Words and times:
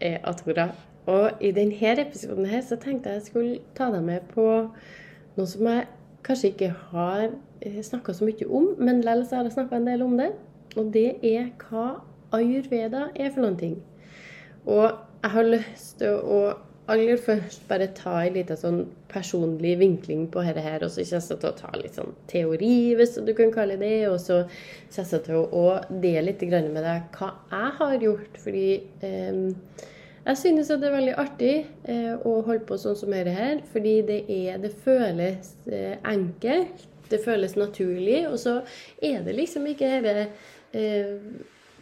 Er 0.00 0.18
Atora. 0.24 0.68
Og 1.06 1.30
i 1.40 1.50
denne 1.52 2.00
episoden 2.00 2.46
her 2.46 2.62
så 2.64 2.76
tenkte 2.80 3.08
jeg 3.08 3.20
jeg 3.20 3.26
skulle 3.28 3.58
ta 3.76 3.90
deg 3.92 4.02
med 4.06 4.20
på 4.32 4.46
noe 5.36 5.46
som 5.50 5.66
jeg 5.68 5.86
kanskje 6.24 6.52
ikke 6.54 6.70
har 6.92 7.28
snakka 7.82 8.12
så 8.12 8.24
mye 8.24 8.46
om, 8.48 8.70
men 8.78 9.02
likevel 9.04 9.26
har 9.30 9.48
jeg 9.48 9.56
snakka 9.56 9.76
en 9.76 9.88
del 9.88 10.02
om 10.02 10.16
det. 10.18 10.30
Og 10.76 10.92
det 10.94 11.08
er 11.22 11.50
hva 11.60 12.00
ayurveda 12.34 13.08
er 13.14 13.30
for 13.30 13.44
noen 13.44 13.58
ting. 13.60 13.76
Og 14.66 14.88
jeg 15.22 15.30
har 15.36 15.50
lyst 15.50 15.98
til 16.00 16.16
å 16.18 16.40
aller 16.92 17.16
først 17.20 17.64
bare 17.68 17.88
ta 17.96 18.18
en 18.20 18.34
liten 18.36 18.58
sånn 18.60 18.82
personlig 19.08 19.76
vinkling 19.80 20.26
på 20.32 20.42
dette 20.44 20.64
her, 20.64 20.84
og 20.84 20.92
så 20.92 21.04
kommer 21.06 21.30
jeg 21.30 21.40
til 21.40 21.48
å 21.48 21.56
ta 21.58 21.72
litt 21.80 21.96
sånn 21.96 22.14
teori, 22.30 22.76
hvis 22.98 23.16
du 23.24 23.32
kan 23.36 23.52
kalle 23.54 23.78
det 23.80 23.94
og 24.10 24.18
så 24.22 24.42
kommer 24.92 25.16
jeg 25.16 25.24
til 25.28 25.40
å 25.44 25.64
dele 26.02 26.26
litt 26.28 26.44
med 26.44 26.82
deg 26.84 27.18
hva 27.18 27.30
jeg 27.52 27.74
har 27.80 27.96
gjort. 28.08 28.40
Fordi 28.44 28.68
eh, 29.06 29.40
jeg 30.24 30.40
synes 30.40 30.72
det 30.72 30.88
er 30.88 30.96
veldig 30.96 31.16
artig 31.20 31.54
eh, 31.88 32.12
å 32.16 32.38
holde 32.46 32.64
på 32.68 32.78
sånn 32.80 32.98
som 33.00 33.12
dette 33.12 33.32
her, 33.36 33.62
fordi 33.72 33.96
det, 34.08 34.20
er, 34.28 34.60
det 34.60 34.74
føles 34.84 35.54
eh, 35.68 35.96
enkelt, 36.04 36.86
det 37.10 37.20
føles 37.24 37.56
naturlig, 37.60 38.22
og 38.30 38.38
så 38.40 38.58
er 39.04 39.24
det 39.24 39.36
liksom 39.36 39.66
ikke 39.68 39.90
dette 40.04 40.28
eh, 40.76 41.16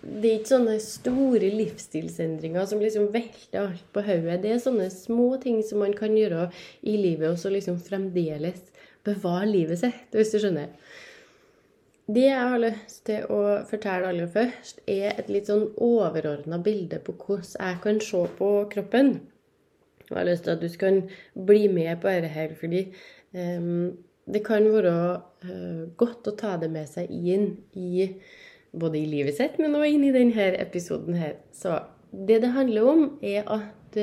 det 0.03 0.29
er 0.29 0.39
ikke 0.41 0.51
sånne 0.51 0.75
store 0.83 1.49
livsstilsendringer 1.55 2.67
som 2.67 2.81
liksom 2.83 3.09
velter 3.15 3.61
alt 3.61 3.87
på 3.95 4.03
hodet. 4.03 4.41
Det 4.43 4.51
er 4.51 4.63
sånne 4.63 4.89
små 4.91 5.37
ting 5.43 5.61
som 5.67 5.83
man 5.85 5.95
kan 5.95 6.17
gjøre 6.19 6.49
i 6.83 6.97
livet, 6.99 7.29
og 7.31 7.39
så 7.39 7.53
liksom 7.55 7.79
fremdeles 7.83 8.61
bevare 9.07 9.47
livet 9.51 9.83
sitt, 9.83 10.05
hvis 10.15 10.35
du 10.35 10.41
skjønner. 10.43 10.75
Det 12.13 12.25
jeg 12.27 12.51
har 12.51 12.61
lyst 12.61 13.05
til 13.07 13.31
å 13.31 13.41
fortelle 13.69 14.11
aller 14.11 14.31
først, 14.31 14.83
er 14.91 15.15
et 15.15 15.31
litt 15.31 15.47
sånn 15.51 15.69
overordna 15.79 16.59
bilde 16.63 16.99
på 17.03 17.15
hvordan 17.15 17.53
jeg 17.55 17.83
kan 17.85 18.01
se 18.03 18.23
på 18.39 18.53
kroppen. 18.75 19.13
Jeg 20.09 20.19
har 20.19 20.27
lyst 20.27 20.49
til 20.49 20.57
at 20.57 20.65
du 20.65 20.69
skal 20.69 21.05
bli 21.47 21.69
med 21.71 22.03
på 22.03 22.11
dette 22.11 22.33
her, 22.35 22.57
fordi 22.59 22.89
um, 23.39 23.93
det 24.27 24.43
kan 24.45 24.67
være 24.75 24.97
uh, 25.47 25.85
godt 25.99 26.27
å 26.27 26.35
ta 26.39 26.57
det 26.61 26.73
med 26.75 26.91
seg 26.91 27.11
inn 27.11 27.53
i 27.79 28.09
både 28.73 28.99
i 28.99 29.07
livet 29.09 29.37
sitt, 29.37 29.59
men 29.61 29.77
også 29.77 29.91
inn 29.93 30.07
i 30.09 30.15
denne 30.15 30.49
episoden 30.61 31.19
her. 31.21 31.37
Så 31.53 31.79
det 32.13 32.41
det 32.45 32.53
handler 32.57 32.89
om, 32.89 33.09
er 33.23 33.49
at 33.49 33.99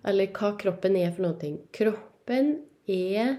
Eller 0.00 0.30
hva 0.32 0.54
kroppen 0.56 0.94
er 0.96 1.10
for 1.12 1.26
noe. 1.26 1.48
Kroppen 1.76 2.46
er 2.88 3.34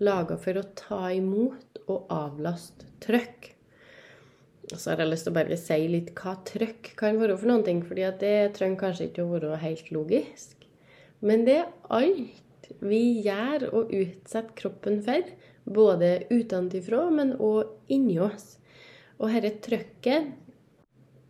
laga 0.00 0.38
for 0.40 0.56
å 0.56 0.62
ta 0.78 1.10
imot 1.12 1.80
og 1.92 2.06
avlaste 2.08 2.88
trøkk. 3.04 3.50
Og 4.72 4.80
så 4.80 4.94
har 4.94 5.02
jeg 5.02 5.10
lyst 5.12 5.26
til 5.28 5.34
å 5.34 5.36
bare 5.36 5.58
si 5.60 5.78
litt 5.92 6.14
hva 6.16 6.38
trøkk 6.48 6.94
kan 6.96 7.20
være 7.20 7.36
for 7.38 7.66
ting, 7.66 7.82
fordi 7.84 8.06
det 8.22 8.54
trenger 8.56 8.80
kanskje 8.80 9.10
ikke 9.10 9.26
å 9.26 9.34
være 9.34 9.60
helt 9.62 9.90
logisk. 9.94 10.64
Men 11.20 11.44
det 11.44 11.58
er 11.60 11.68
alt 11.92 12.70
vi 12.80 13.02
gjør 13.26 13.68
og 13.70 13.92
utsetter 13.94 14.56
kroppen 14.58 15.02
for, 15.06 15.28
både 15.66 16.10
utenfra, 16.30 17.06
men 17.10 17.36
òg 17.42 17.92
inni 17.92 18.18
oss. 18.22 18.56
Og 19.16 19.32
dette 19.32 19.56
trøkket 19.64 20.34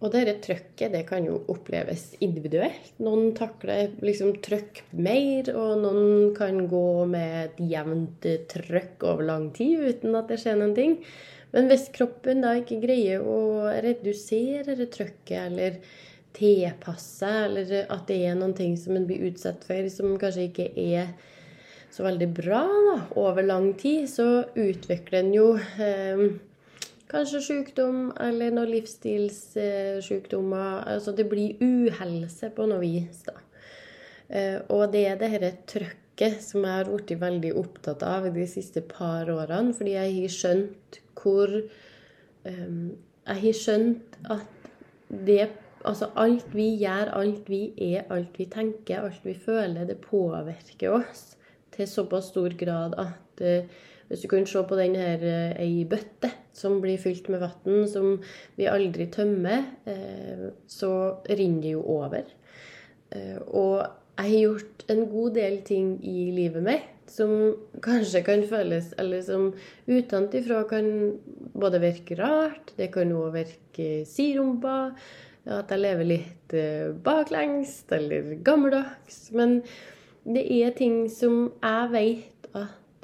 og 0.05 0.13
dette 0.13 0.35
trøkket 0.45 0.93
det 0.93 1.07
kan 1.09 1.25
jo 1.25 1.39
oppleves 1.49 2.11
individuelt. 2.25 2.91
Noen 3.01 3.31
takler 3.37 3.95
liksom 4.05 4.35
trøkk 4.45 4.83
mer, 4.93 5.49
og 5.57 5.81
noen 5.81 6.35
kan 6.37 6.67
gå 6.69 7.07
med 7.09 7.37
et 7.41 7.63
jevnt 7.73 8.27
trøkk 8.53 9.07
over 9.09 9.25
lang 9.31 9.47
tid 9.57 9.87
uten 9.89 10.19
at 10.19 10.29
det 10.29 10.43
skjer 10.43 10.59
noen 10.61 10.75
ting. 10.77 10.99
Men 11.55 11.71
hvis 11.71 11.89
kroppen 11.95 12.45
da 12.45 12.53
ikke 12.61 12.83
greier 12.83 13.25
å 13.25 13.71
redusere 13.81 14.77
det 14.77 14.91
trøkket, 14.93 15.39
eller 15.47 15.79
tilpasse, 16.37 17.31
eller 17.47 17.87
at 17.89 18.05
det 18.11 18.19
er 18.29 18.37
noen 18.37 18.53
ting 18.59 18.77
som 18.77 18.99
en 18.99 19.07
blir 19.09 19.25
utsatt 19.31 19.65
for 19.65 19.89
som 19.89 20.19
kanskje 20.21 20.51
ikke 20.51 20.69
er 20.77 21.15
så 21.95 22.05
veldig 22.05 22.29
bra 22.37 22.61
da, 22.69 22.99
over 23.17 23.47
lang 23.47 23.71
tid, 23.81 24.05
så 24.13 24.45
utvikler 24.53 25.23
en 25.23 25.33
jo 25.33 25.47
eh, 25.57 26.27
Kanskje 27.07 27.39
sykdom 27.45 28.09
eller 28.19 28.51
noen 28.55 28.73
livsstilssykdommer. 28.73 30.81
Altså 30.91 31.13
det 31.15 31.29
blir 31.31 31.61
uhelse 31.63 32.51
på 32.55 32.67
noe 32.67 32.81
vis, 32.83 33.21
da. 33.29 33.37
Eh, 34.27 34.59
og 34.75 34.91
det 34.95 35.05
er 35.07 35.21
dette 35.21 35.53
trøkket 35.71 36.41
som 36.43 36.65
jeg 36.67 36.81
har 36.81 36.91
blitt 36.91 37.13
veldig 37.21 37.53
opptatt 37.61 38.03
av 38.03 38.27
de 38.35 38.47
siste 38.51 38.83
par 38.91 39.31
årene, 39.31 39.75
fordi 39.77 39.93
jeg 39.95 40.17
har 40.17 40.35
skjønt 40.35 40.99
hvor 41.17 41.49
um, 42.47 42.97
Jeg 43.27 43.43
har 43.43 43.57
skjønt 43.61 44.19
at 44.31 44.47
det 45.09 45.49
Altså 45.87 46.09
alt 46.19 46.51
vi 46.51 46.65
gjør, 46.81 47.13
alt 47.15 47.47
vi 47.47 47.71
er, 47.79 48.09
alt 48.11 48.35
vi 48.41 48.49
tenker, 48.51 49.05
alt 49.07 49.23
vi 49.23 49.37
føler, 49.39 49.85
det 49.87 50.03
påvirker 50.03 50.97
oss 50.97 51.37
til 51.71 51.87
såpass 51.87 52.33
stor 52.33 52.57
grad 52.59 52.97
at 52.99 53.43
uh, 53.47 53.63
hvis 54.09 54.23
du 54.23 54.29
kan 54.31 54.47
se 54.47 54.63
på 54.63 54.79
den 54.79 54.97
her 54.99 55.23
eh, 55.27 55.61
ei 55.63 55.85
bøtte 55.89 56.31
som 56.57 56.79
blir 56.83 56.99
fylt 57.01 57.29
med 57.33 57.43
vann, 57.43 57.87
som 57.91 58.17
vi 58.59 58.69
aldri 58.71 59.09
tømmer, 59.13 59.67
eh, 59.89 60.49
så 60.71 60.91
renner 61.27 61.63
det 61.65 61.73
jo 61.75 61.85
over. 61.97 62.29
Eh, 63.11 63.39
og 63.47 63.83
jeg 64.17 64.31
har 64.31 64.43
gjort 64.45 64.85
en 64.93 65.03
god 65.11 65.35
del 65.37 65.59
ting 65.67 65.97
i 66.07 66.31
livet 66.33 66.65
mitt 66.65 66.93
som 67.11 67.31
kanskje 67.85 68.25
kan 68.27 68.41
føles 68.51 68.89
Eller 68.99 69.21
som 69.23 69.53
utenfra 69.87 70.65
kan 70.67 70.89
både 71.55 71.79
virke 71.79 72.17
rart, 72.19 72.73
det 72.79 72.89
kan 72.95 73.13
òg 73.15 73.37
virke 73.37 73.91
sirumpa, 74.09 74.97
at 75.47 75.71
jeg 75.71 75.83
lever 75.85 76.09
litt 76.09 76.57
baklengst 77.07 77.93
eller 77.95 78.33
gammeldags. 78.43 79.29
Men 79.31 79.61
det 80.27 80.43
er 80.51 80.75
ting 80.75 81.05
som 81.13 81.53
jeg 81.63 81.93
vet 81.93 82.36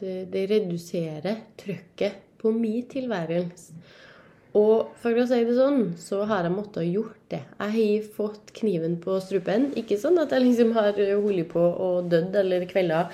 det 0.03 0.47
reduserer 0.51 1.45
trykket 1.61 2.21
på 2.43 2.53
min 2.55 2.87
tilværelse. 2.91 3.77
Og 4.59 4.91
for 5.01 5.17
å 5.17 5.25
si 5.29 5.39
det 5.49 5.55
sånn, 5.57 5.95
så 5.97 6.27
har 6.29 6.45
jeg 6.45 6.53
måttet 6.53 6.91
gjort 6.91 7.21
det. 7.33 7.41
Jeg 7.57 7.73
har 7.73 8.09
fått 8.19 8.53
kniven 8.59 8.99
på 9.01 9.17
strupen. 9.25 9.71
Ikke 9.81 9.97
sånn 10.01 10.21
at 10.21 10.35
jeg 10.35 10.45
liksom 10.45 10.75
har 10.77 10.93
holdt 10.93 11.49
på 11.55 11.63
og 11.63 12.11
dødd 12.13 12.37
eller 12.43 12.67
kvelda, 12.69 13.07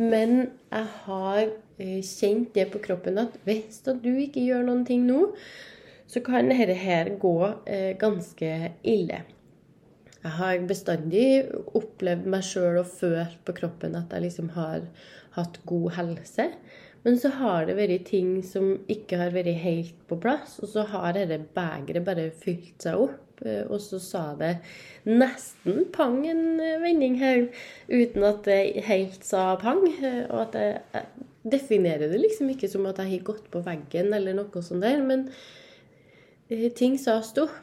men 0.00 0.48
jeg 0.72 0.86
har 1.04 1.42
eh, 1.44 2.00
kjent 2.06 2.54
det 2.56 2.70
på 2.72 2.80
kroppen 2.82 3.20
at 3.22 3.36
hvis 3.46 3.82
du 3.86 4.10
ikke 4.16 4.42
gjør 4.42 4.64
noen 4.66 4.86
ting 4.88 5.04
nå, 5.06 5.28
så 6.10 6.22
kan 6.26 6.50
dette 6.50 6.74
her 6.74 7.12
gå 7.22 7.36
eh, 7.70 7.92
ganske 8.00 8.50
ille. 8.82 9.20
Jeg 10.20 10.36
har 10.36 10.66
bestandig 10.68 11.28
opplevd 11.76 12.26
meg 12.28 12.42
sjøl 12.44 12.80
og 12.82 12.90
følt 12.90 13.38
på 13.46 13.54
kroppen 13.56 13.94
at 13.96 14.10
jeg 14.12 14.26
liksom 14.26 14.50
har 14.56 14.82
hatt 15.40 15.60
god 15.68 15.90
helse. 15.98 16.50
Men 17.02 17.16
så 17.16 17.30
har 17.32 17.64
det 17.64 17.78
vært 17.78 18.10
ting 18.10 18.40
som 18.44 18.74
ikke 18.92 19.18
har 19.22 19.32
vært 19.32 19.56
helt 19.62 19.96
på 20.08 20.18
plass, 20.20 20.58
og 20.60 20.68
så 20.68 20.84
har 20.92 21.16
dette 21.16 21.40
begeret 21.56 22.04
bare 22.04 22.28
fylt 22.42 22.84
seg 22.84 23.00
opp. 23.06 23.40
Eh, 23.40 23.64
og 23.72 23.80
så 23.80 24.00
sa 24.02 24.24
det 24.36 24.58
nesten 25.08 25.86
pang 25.94 26.18
en 26.28 26.60
vending 26.82 27.16
her, 27.20 27.46
uten 27.88 28.26
at 28.28 28.44
det 28.44 28.84
helt 28.88 29.24
sa 29.24 29.54
pang. 29.60 29.80
Eh, 29.88 30.26
og 30.28 30.42
at 30.48 30.60
jeg, 30.60 31.06
definerer 31.50 32.10
det 32.12 32.20
liksom 32.20 32.50
ikke 32.52 32.68
som 32.68 32.84
at 32.90 32.98
jeg 33.00 33.14
har 33.14 33.28
gått 33.30 33.46
på 33.48 33.62
veggen 33.64 34.12
eller 34.12 34.36
noe 34.36 34.60
sånt 34.60 34.84
der, 34.84 35.00
men 35.00 35.30
eh, 36.52 36.68
ting 36.76 37.00
sa 37.00 37.20
stopp. 37.24 37.56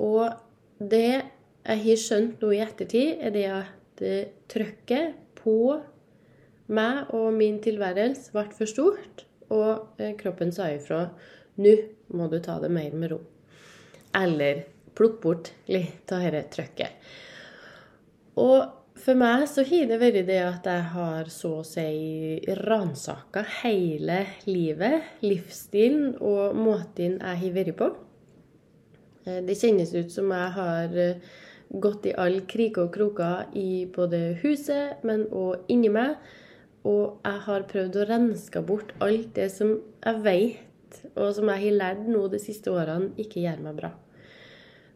Og 0.00 0.30
det 0.80 1.08
jeg 1.12 1.80
har 1.82 1.98
skjønt 2.00 2.40
nå 2.40 2.54
i 2.56 2.62
ettertid, 2.64 3.20
er 3.20 3.34
det 3.34 3.42
at 3.52 4.00
trykket 4.50 5.18
på 5.36 5.76
meg 6.74 7.12
og 7.16 7.30
min 7.36 7.60
tilværelse 7.64 8.32
ble 8.34 8.46
for 8.56 8.70
stort, 8.70 9.24
og 9.52 10.00
eh, 10.00 10.14
kroppen 10.18 10.52
sa 10.54 10.70
ifra 10.72 11.06
nå 11.60 11.74
må 12.16 12.28
du 12.32 12.38
ta 12.40 12.58
det 12.62 12.70
mer 12.72 12.94
med 12.96 13.12
ro. 13.12 13.20
Eller 14.16 14.64
plukk 14.96 15.18
bort 15.22 15.52
litt 15.72 16.12
av 16.12 16.24
dette 16.24 16.48
trøkket. 16.56 17.10
Og 18.40 18.62
for 19.02 19.18
meg 19.18 19.46
så 19.50 19.64
har 19.66 19.88
det 19.90 19.98
vært 20.00 20.26
det 20.28 20.38
at 20.44 20.66
jeg 20.68 20.84
har 20.94 21.30
så 21.32 21.56
å 21.60 21.66
si 21.66 22.42
ransaka 22.60 23.44
hele 23.62 24.20
livet, 24.46 25.08
livsstilen 25.24 26.14
og 26.20 26.56
måten 26.56 27.16
jeg 27.18 27.40
har 27.42 27.56
vært 27.56 27.78
på. 27.80 27.88
Eh, 29.26 29.40
det 29.46 29.58
kjennes 29.58 29.94
ut 29.96 30.12
som 30.12 30.30
jeg 30.32 30.52
har 30.58 31.00
eh, 31.00 31.32
gått 31.72 32.06
i 32.06 32.14
alle 32.20 32.44
kriker 32.48 32.86
og 32.86 32.94
kroker 32.94 33.56
i 33.58 33.84
både 33.92 34.36
huset, 34.42 35.02
men 35.08 35.26
òg 35.30 35.72
inni 35.72 35.90
meg. 35.92 36.16
Og 36.88 37.22
jeg 37.22 37.40
har 37.46 37.68
prøvd 37.70 37.98
å 38.00 38.06
renske 38.08 38.62
bort 38.66 38.92
alt 39.04 39.30
det 39.36 39.48
som 39.54 39.76
jeg 39.76 40.22
vet, 40.24 40.98
og 41.14 41.30
som 41.36 41.50
jeg 41.52 41.64
har 41.66 41.78
lært 41.78 42.08
nå 42.10 42.26
de 42.32 42.40
siste 42.42 42.72
årene, 42.72 43.12
ikke 43.22 43.44
gjør 43.44 43.62
meg 43.64 43.78
bra. 43.78 43.92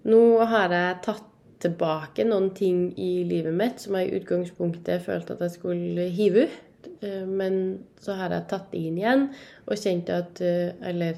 Nå 0.07 0.21
har 0.51 0.75
jeg 0.75 1.01
tatt 1.07 1.33
tilbake 1.63 2.27
noen 2.27 2.51
ting 2.57 2.91
i 3.01 3.25
livet 3.27 3.55
mitt 3.57 3.81
som 3.83 3.97
jeg 3.97 4.11
i 4.11 4.19
utgangspunktet 4.21 5.05
følte 5.07 5.37
at 5.37 5.47
jeg 5.47 5.57
skulle 5.57 6.09
hive 6.15 6.47
ut. 6.47 6.91
Eh, 7.01 7.25
men 7.27 7.79
så 8.03 8.19
har 8.19 8.35
jeg 8.35 8.49
tatt 8.51 8.69
det 8.73 8.83
inn 8.89 9.01
igjen 9.01 9.25
og 9.67 9.81
kjent 9.81 10.13
at 10.15 10.39
eh, 10.45 10.77
Eller 10.87 11.17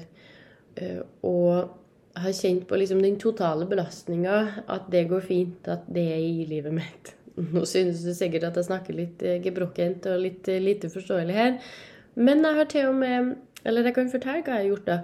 eh, 0.81 1.03
Og 1.27 1.75
har 2.19 2.33
kjent 2.33 2.65
på 2.67 2.79
liksom 2.79 3.03
den 3.03 3.19
totale 3.21 3.67
belastninga, 3.69 4.65
at 4.67 4.89
det 4.91 5.05
går 5.11 5.21
fint, 5.23 5.67
at 5.69 5.85
det 5.87 6.07
er 6.15 6.23
i 6.25 6.47
livet 6.49 6.73
mitt. 6.75 7.13
Nå 7.53 7.65
synes 7.69 8.03
du 8.03 8.11
sikkert 8.15 8.49
at 8.49 8.57
jeg 8.59 8.67
snakker 8.69 8.97
litt 8.97 9.23
eh, 9.23 9.39
gebrokkent 9.43 10.07
og 10.11 10.23
litt 10.25 10.49
eh, 10.51 10.61
lite 10.63 10.91
forståelig 10.91 11.37
her. 11.37 11.55
Men 12.19 12.43
jeg 12.43 12.57
har 12.57 12.69
til 12.71 12.89
og 12.89 12.99
med 12.99 13.35
Eller 13.67 13.83
jeg 13.83 13.95
kan 13.97 14.07
fortelle 14.07 14.39
hva 14.39 14.55
jeg 14.55 14.63
har 14.63 14.67
gjort, 14.69 14.85
da. 14.87 14.97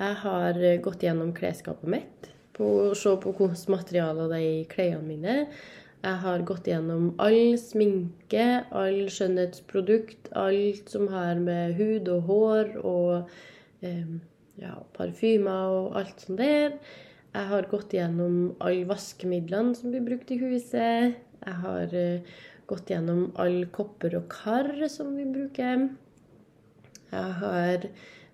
Jeg 0.00 0.14
har 0.22 0.62
eh, 0.64 0.78
gått 0.80 1.02
gjennom 1.04 1.34
klesskapet 1.36 1.90
mitt. 1.92 2.30
På 2.56 2.94
se 2.96 3.12
på 3.20 3.34
hvilke 3.36 3.70
materialer 3.74 4.30
det 4.32 4.38
er 4.38 4.46
i 4.46 4.64
klærne 4.70 5.04
mine. 5.04 5.34
Jeg 5.98 6.20
har 6.22 6.44
gått 6.46 6.70
gjennom 6.70 7.10
all 7.20 7.58
sminke, 7.60 8.46
all 8.70 9.10
skjønnhetsprodukt, 9.10 10.30
alt 10.38 10.88
som 10.88 11.08
har 11.12 11.40
med 11.42 11.74
hud 11.76 12.08
og 12.14 12.30
hår 12.30 12.72
og 12.80 13.12
eh, 13.84 14.16
ja, 14.62 14.76
parfymer 14.96 15.74
og 15.74 16.00
alt 16.00 16.24
sånt 16.24 16.40
der. 16.40 16.78
Jeg 17.34 17.50
har 17.52 17.68
gått 17.70 17.92
gjennom 17.92 18.54
alle 18.64 18.88
vaskemidlene 18.88 19.76
som 19.76 19.92
blir 19.92 20.06
brukt 20.06 20.30
i 20.32 20.40
huset. 20.40 21.18
Jeg 21.44 21.56
har 21.64 21.94
uh, 21.94 22.38
gått 22.68 22.92
gjennom 22.92 23.28
alle 23.40 23.68
kopper 23.72 24.18
og 24.18 24.28
kar 24.32 24.70
som 24.92 25.14
vi 25.16 25.26
bruker. 25.28 25.88
Jeg 27.08 27.36
har 27.42 27.86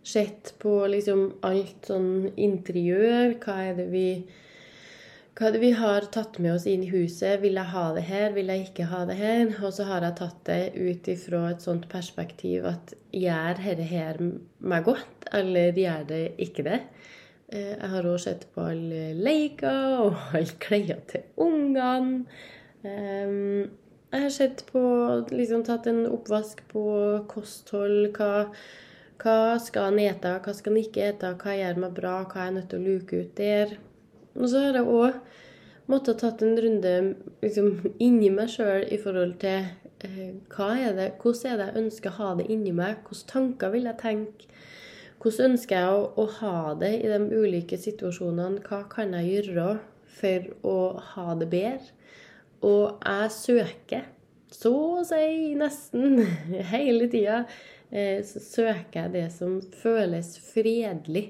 sett 0.04 0.54
på 0.60 0.72
liksom 0.90 1.28
alt 1.46 1.90
sånn 1.90 2.32
interiør. 2.34 3.36
Hva 3.44 3.60
er 3.68 3.78
det 3.78 3.90
vi 3.92 4.08
hva 5.34 5.48
er 5.48 5.56
det 5.56 5.64
vi 5.64 5.72
har 5.74 6.04
tatt 6.14 6.36
med 6.38 6.52
oss 6.54 6.64
inn 6.70 6.84
i 6.86 6.92
huset? 6.92 7.40
Vil 7.42 7.56
jeg 7.58 7.70
ha 7.72 7.88
det 7.96 8.04
her? 8.06 8.28
Vil 8.36 8.52
jeg 8.52 8.68
ikke 8.68 8.84
ha 8.86 9.00
det 9.08 9.16
her? 9.18 9.48
Og 9.66 9.72
så 9.74 9.82
har 9.88 10.04
jeg 10.06 10.14
tatt 10.20 10.36
det 10.46 10.58
ut 10.78 11.08
ifra 11.10 11.40
et 11.48 11.64
sånt 11.64 11.88
perspektiv 11.90 12.68
at 12.70 12.92
gjør 13.10 13.58
dette 13.58 13.86
her 13.88 14.20
meg 14.22 14.86
godt, 14.86 15.26
eller 15.34 15.74
gjør 15.74 16.06
det 16.12 16.20
ikke 16.46 16.66
det? 16.68 16.78
Eh, 17.50 17.72
jeg 17.72 17.90
har 17.96 18.06
òg 18.12 18.22
sett 18.22 18.46
på 18.54 18.62
alle 18.62 19.08
leker 19.26 20.04
og 20.04 20.20
alle 20.38 20.54
klær 20.62 21.02
til 21.10 21.26
ungene. 21.34 22.22
Ehm, 22.84 23.70
jeg 24.12 24.22
har 24.22 24.32
sett 24.32 24.64
på 24.68 24.80
liksom 25.32 25.64
tatt 25.66 25.86
en 25.90 26.04
oppvask 26.06 26.60
på 26.70 26.84
kosthold. 27.30 28.10
Hva, 28.16 28.50
hva 29.22 29.38
skal 29.62 29.92
en 29.92 30.02
ete, 30.04 30.34
hva 30.44 30.54
skal 30.56 30.74
en 30.74 30.82
ikke 30.82 31.08
ete, 31.08 31.32
hva 31.40 31.56
gjør 31.56 31.80
meg 31.86 31.96
bra, 31.96 32.18
hva 32.28 32.42
er 32.42 32.50
jeg 32.50 32.56
nødt 32.58 32.68
til 32.72 32.82
å 32.82 32.90
luke 32.90 33.22
ut 33.22 33.32
der? 33.40 33.74
Og 34.34 34.50
så 34.50 34.66
har 34.66 34.78
jeg 34.78 34.90
òg 34.90 35.18
måttet 35.90 36.20
tatt 36.22 36.44
en 36.44 36.58
runde 36.60 36.92
liksom, 37.42 37.72
inni 38.02 38.30
meg 38.34 38.52
sjøl 38.52 38.86
i 38.92 39.00
forhold 39.00 39.34
til 39.42 39.66
eh, 40.06 40.36
hva 40.54 40.70
er 40.80 40.94
det, 40.96 41.10
hvordan 41.22 41.50
er 41.50 41.60
det 41.60 41.66
jeg 41.68 41.84
ønsker 41.84 42.12
å 42.12 42.18
ha 42.20 42.30
det 42.38 42.48
inni 42.52 42.76
meg? 42.76 43.02
Hvilke 43.08 43.30
tanker 43.32 43.74
vil 43.74 43.90
jeg 43.90 44.00
tenke? 44.02 44.48
Hvordan 45.24 45.54
ønsker 45.54 45.80
jeg 45.80 45.92
å, 45.96 46.06
å, 46.20 46.24
ha 46.40 46.56
det 46.80 46.92
i 47.00 47.08
de 47.08 47.20
ulike 47.32 47.78
situasjonene? 47.80 48.60
Hva 48.68 48.82
kan 48.92 49.14
jeg 49.16 49.30
gjøre 49.30 49.68
for 50.18 50.48
å 50.68 50.78
ha 51.14 51.36
det 51.40 51.48
bedre? 51.52 51.94
Og 52.64 53.00
jeg 53.04 53.32
søker, 53.34 54.06
så 54.54 54.72
å 54.72 55.04
si 55.06 55.52
nesten 55.58 56.22
hele 56.72 57.08
tida, 57.12 57.42
eh, 57.90 58.24
søker 58.24 59.04
jeg 59.04 59.14
det 59.16 59.26
som 59.34 59.58
føles 59.82 60.34
fredelig 60.52 61.26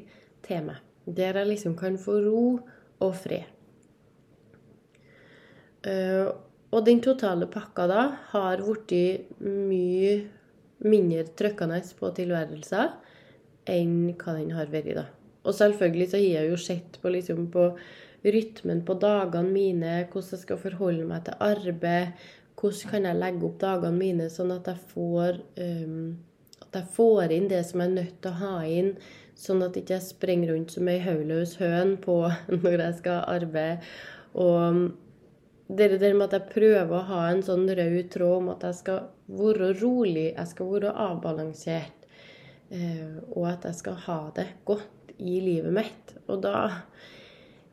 til 0.46 0.70
meg. 0.70 0.80
Der 1.04 1.36
jeg 1.40 1.50
liksom 1.50 1.74
kan 1.76 1.98
få 2.00 2.20
ro 2.24 2.44
og 3.04 3.12
fred. 3.20 3.50
Uh, 5.84 6.32
og 6.72 6.86
den 6.86 7.02
totale 7.04 7.44
pakka 7.52 7.84
da 7.90 8.04
har 8.30 8.62
blitt 8.64 9.34
mye 9.44 10.14
mindre 10.84 11.26
trykkende 11.36 11.82
på 11.98 12.08
tilværelser 12.16 12.94
enn 13.70 14.14
hva 14.16 14.34
den 14.38 14.54
har 14.56 14.72
vært. 14.72 14.94
da. 14.96 15.04
Og 15.44 15.54
selvfølgelig 15.54 16.08
så 16.10 16.18
har 16.18 16.24
jeg 16.24 16.50
jo 16.50 16.56
sett 16.60 16.98
på, 17.02 17.12
liksom, 17.12 17.46
på 17.52 17.68
rytmen 18.24 18.84
på 18.86 18.96
dagene 19.00 19.52
mine, 19.52 19.96
hvordan 20.12 20.36
jeg 20.36 20.44
skal 20.44 20.60
forholde 20.62 21.08
meg 21.08 21.26
til 21.26 21.40
arbeid, 21.44 22.24
hvordan 22.60 22.92
kan 22.92 23.08
jeg 23.08 23.20
legge 23.20 23.48
opp 23.48 23.58
dagene 23.60 23.98
mine 23.98 24.30
sånn 24.32 24.54
at 24.54 24.70
jeg 24.70 24.80
får, 24.94 25.42
um, 25.60 26.14
at 26.64 26.80
jeg 26.80 26.90
får 26.96 27.34
inn 27.36 27.50
det 27.50 27.60
som 27.68 27.82
jeg 27.82 27.92
er 27.92 27.98
nødt 27.98 28.16
til 28.22 28.32
å 28.32 28.40
ha 28.40 28.56
inn 28.64 28.94
Sånn 29.34 29.64
at 29.66 29.74
jeg 29.74 29.82
ikke 29.82 30.00
springer 30.02 30.52
rundt 30.52 30.74
som 30.76 30.88
ei 30.90 31.00
hodeløs 31.02 31.56
høn 31.58 31.96
på 32.02 32.20
når 32.62 32.76
jeg 32.78 32.98
skal 33.00 33.24
arbeide. 33.32 33.88
Og 34.38 34.84
det 35.68 35.98
der 35.98 36.14
med 36.14 36.28
at 36.28 36.36
jeg 36.38 36.52
prøver 36.52 36.94
å 36.94 37.06
ha 37.08 37.20
en 37.30 37.42
sånn 37.42 37.66
rød 37.66 38.12
tråd 38.14 38.36
om 38.42 38.52
at 38.54 38.66
jeg 38.68 38.78
skal 38.82 39.00
være 39.40 39.72
rolig, 39.80 40.28
jeg 40.30 40.50
skal 40.50 40.70
være 40.74 40.94
avbalansert, 41.06 42.08
eh, 42.70 43.18
og 43.32 43.48
at 43.50 43.66
jeg 43.70 43.80
skal 43.80 43.98
ha 44.06 44.18
det 44.36 44.48
godt 44.68 45.14
i 45.18 45.38
livet 45.42 45.74
mitt. 45.74 46.16
Og 46.28 46.42
da 46.44 46.68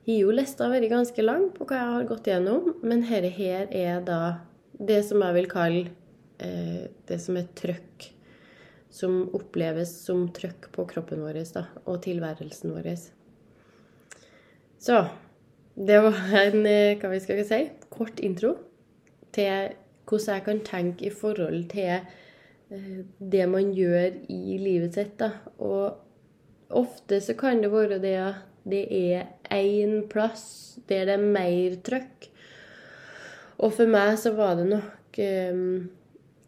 har 0.08 0.18
jo 0.18 0.32
lista 0.34 0.70
vært 0.72 0.90
ganske 0.92 1.26
lang 1.26 1.50
på 1.56 1.68
hva 1.70 1.78
jeg 1.78 1.96
har 1.96 2.08
gått 2.10 2.30
gjennom, 2.32 2.72
men 2.82 3.04
dette 3.06 3.34
her 3.38 3.68
er 3.70 4.02
da 4.06 4.22
det 4.82 5.04
som 5.06 5.22
jeg 5.22 5.38
vil 5.38 5.52
kalle 5.52 5.84
eh, 6.42 6.90
det 7.08 7.20
som 7.22 7.38
er 7.38 7.52
trøkk 7.58 8.10
som 8.92 9.22
oppleves 9.36 9.94
som 10.06 10.26
trøkk 10.36 10.68
på 10.76 10.86
kroppen 10.90 11.24
vår 11.24 11.40
da, 11.56 11.66
og 11.88 12.02
tilværelsen 12.04 12.74
vår. 12.76 12.90
Så 14.82 14.98
det 15.76 16.02
var 16.04 16.18
en 16.42 16.66
eh, 16.68 16.98
hva 17.00 17.14
vi 17.14 17.22
skal 17.24 17.44
si, 17.48 17.62
kort 17.94 18.20
intro 18.20 18.58
til 19.32 19.72
hvordan 20.10 20.36
jeg 20.36 20.46
kan 20.48 20.64
tenke 20.68 21.08
i 21.08 21.14
forhold 21.16 21.70
til 21.72 21.94
eh, 21.94 23.04
det 23.32 23.48
man 23.48 23.72
gjør 23.78 24.20
i 24.28 24.58
livet 24.60 24.98
sitt. 25.00 25.16
Da. 25.22 25.32
Og 25.64 25.96
ofte 26.82 27.22
så 27.24 27.38
kan 27.40 27.64
det 27.64 27.72
være 27.72 28.02
det 28.04 28.18
at 28.20 28.48
det 28.68 28.84
er 28.92 29.30
én 29.52 30.06
plass 30.12 30.80
der 30.90 31.08
det 31.10 31.18
er 31.18 31.32
mer 31.38 31.80
trøkk. 31.86 32.30
Og 33.62 33.74
for 33.78 33.90
meg 33.92 34.16
så 34.18 34.34
var 34.36 34.56
det 34.58 34.70
nok 34.72 35.20
eh, 35.22 35.66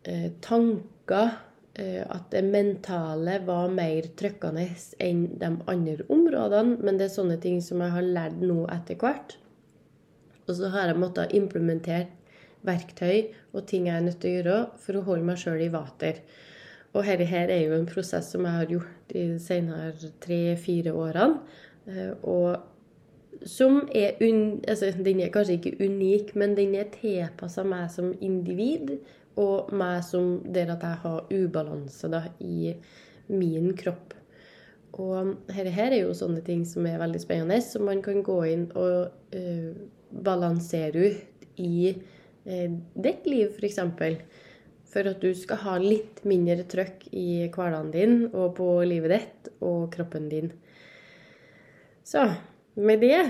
eh 0.10 0.30
tanker 0.42 1.36
Eh, 1.74 2.04
at 2.06 2.28
det 2.30 2.44
mentale 2.46 3.40
var 3.48 3.72
mer 3.74 4.06
trykkende 4.20 4.68
enn 5.02 5.24
de 5.42 5.50
andre 5.72 6.06
områdene. 6.14 6.78
Men 6.86 7.00
det 7.00 7.08
er 7.08 7.16
sånne 7.16 7.40
ting 7.42 7.62
som 7.66 7.82
jeg 7.82 7.96
har 7.96 8.10
lært 8.18 8.42
nå 8.42 8.60
etter 8.74 9.00
hvert. 9.02 9.38
Og 10.46 10.54
så 10.60 10.70
har 10.74 10.92
jeg 10.92 11.02
måttet 11.02 11.34
implementere 11.34 12.12
verktøy 12.64 13.34
og 13.56 13.66
ting 13.68 13.90
jeg 13.90 13.98
er 13.98 14.06
nødt 14.06 14.22
til 14.22 14.30
å 14.30 14.36
gjøre 14.38 14.60
for 14.86 15.00
å 15.00 15.06
holde 15.08 15.28
meg 15.28 15.42
sjøl 15.42 15.66
i 15.66 15.72
vater. 15.74 16.22
Og 16.94 17.08
dette 17.10 17.26
her 17.26 17.50
er 17.50 17.64
jo 17.66 17.74
en 17.80 17.90
prosess 17.90 18.30
som 18.32 18.46
jeg 18.46 18.60
har 18.60 18.70
gjort 18.70 19.10
de 19.10 19.24
senere 19.42 20.12
tre-fire 20.22 20.94
årene. 20.94 21.42
Eh, 21.90 22.14
og 22.22 22.54
som 23.46 23.84
er 23.96 24.20
un... 24.24 24.62
Altså, 24.68 24.92
den 25.06 25.22
er 25.24 25.32
kanskje 25.34 25.60
ikke 25.60 25.76
unik, 25.84 26.34
men 26.40 26.56
den 26.58 26.76
er 26.80 26.92
tilpassa 26.94 27.66
meg 27.68 27.90
som 27.94 28.14
individ 28.22 28.98
og 29.40 29.72
meg 29.74 30.04
som 30.06 30.38
der 30.54 30.74
at 30.76 30.84
jeg 30.86 31.02
har 31.04 31.32
ubalanse 31.32 32.10
da, 32.12 32.26
i 32.40 32.74
min 33.32 33.72
kropp. 33.78 34.14
Og 34.94 35.34
dette 35.50 35.74
her 35.74 35.92
er 35.92 36.04
jo 36.04 36.14
sånne 36.18 36.44
ting 36.46 36.62
som 36.70 36.86
er 36.86 37.02
veldig 37.02 37.22
spennende, 37.22 37.58
som 37.66 37.88
man 37.90 38.04
kan 38.06 38.22
gå 38.26 38.38
inn 38.52 38.68
og 38.78 39.10
uh, 39.34 39.72
balansere 40.24 41.08
ut 41.10 41.48
i 41.58 41.96
uh, 41.96 42.70
ditt 42.94 43.26
liv, 43.26 43.50
f.eks. 43.58 43.82
For, 43.98 44.22
for 44.94 45.10
at 45.10 45.24
du 45.26 45.32
skal 45.38 45.64
ha 45.64 45.80
litt 45.82 46.22
mindre 46.30 46.68
trøkk 46.70 47.08
i 47.10 47.48
hverdagen 47.48 47.94
din 47.96 48.18
og 48.30 48.54
på 48.60 48.70
livet 48.86 49.16
ditt 49.16 49.54
og 49.66 49.88
kroppen 49.96 50.30
din. 50.30 50.54
Så 52.06 52.28
med 52.76 53.04
det 53.04 53.24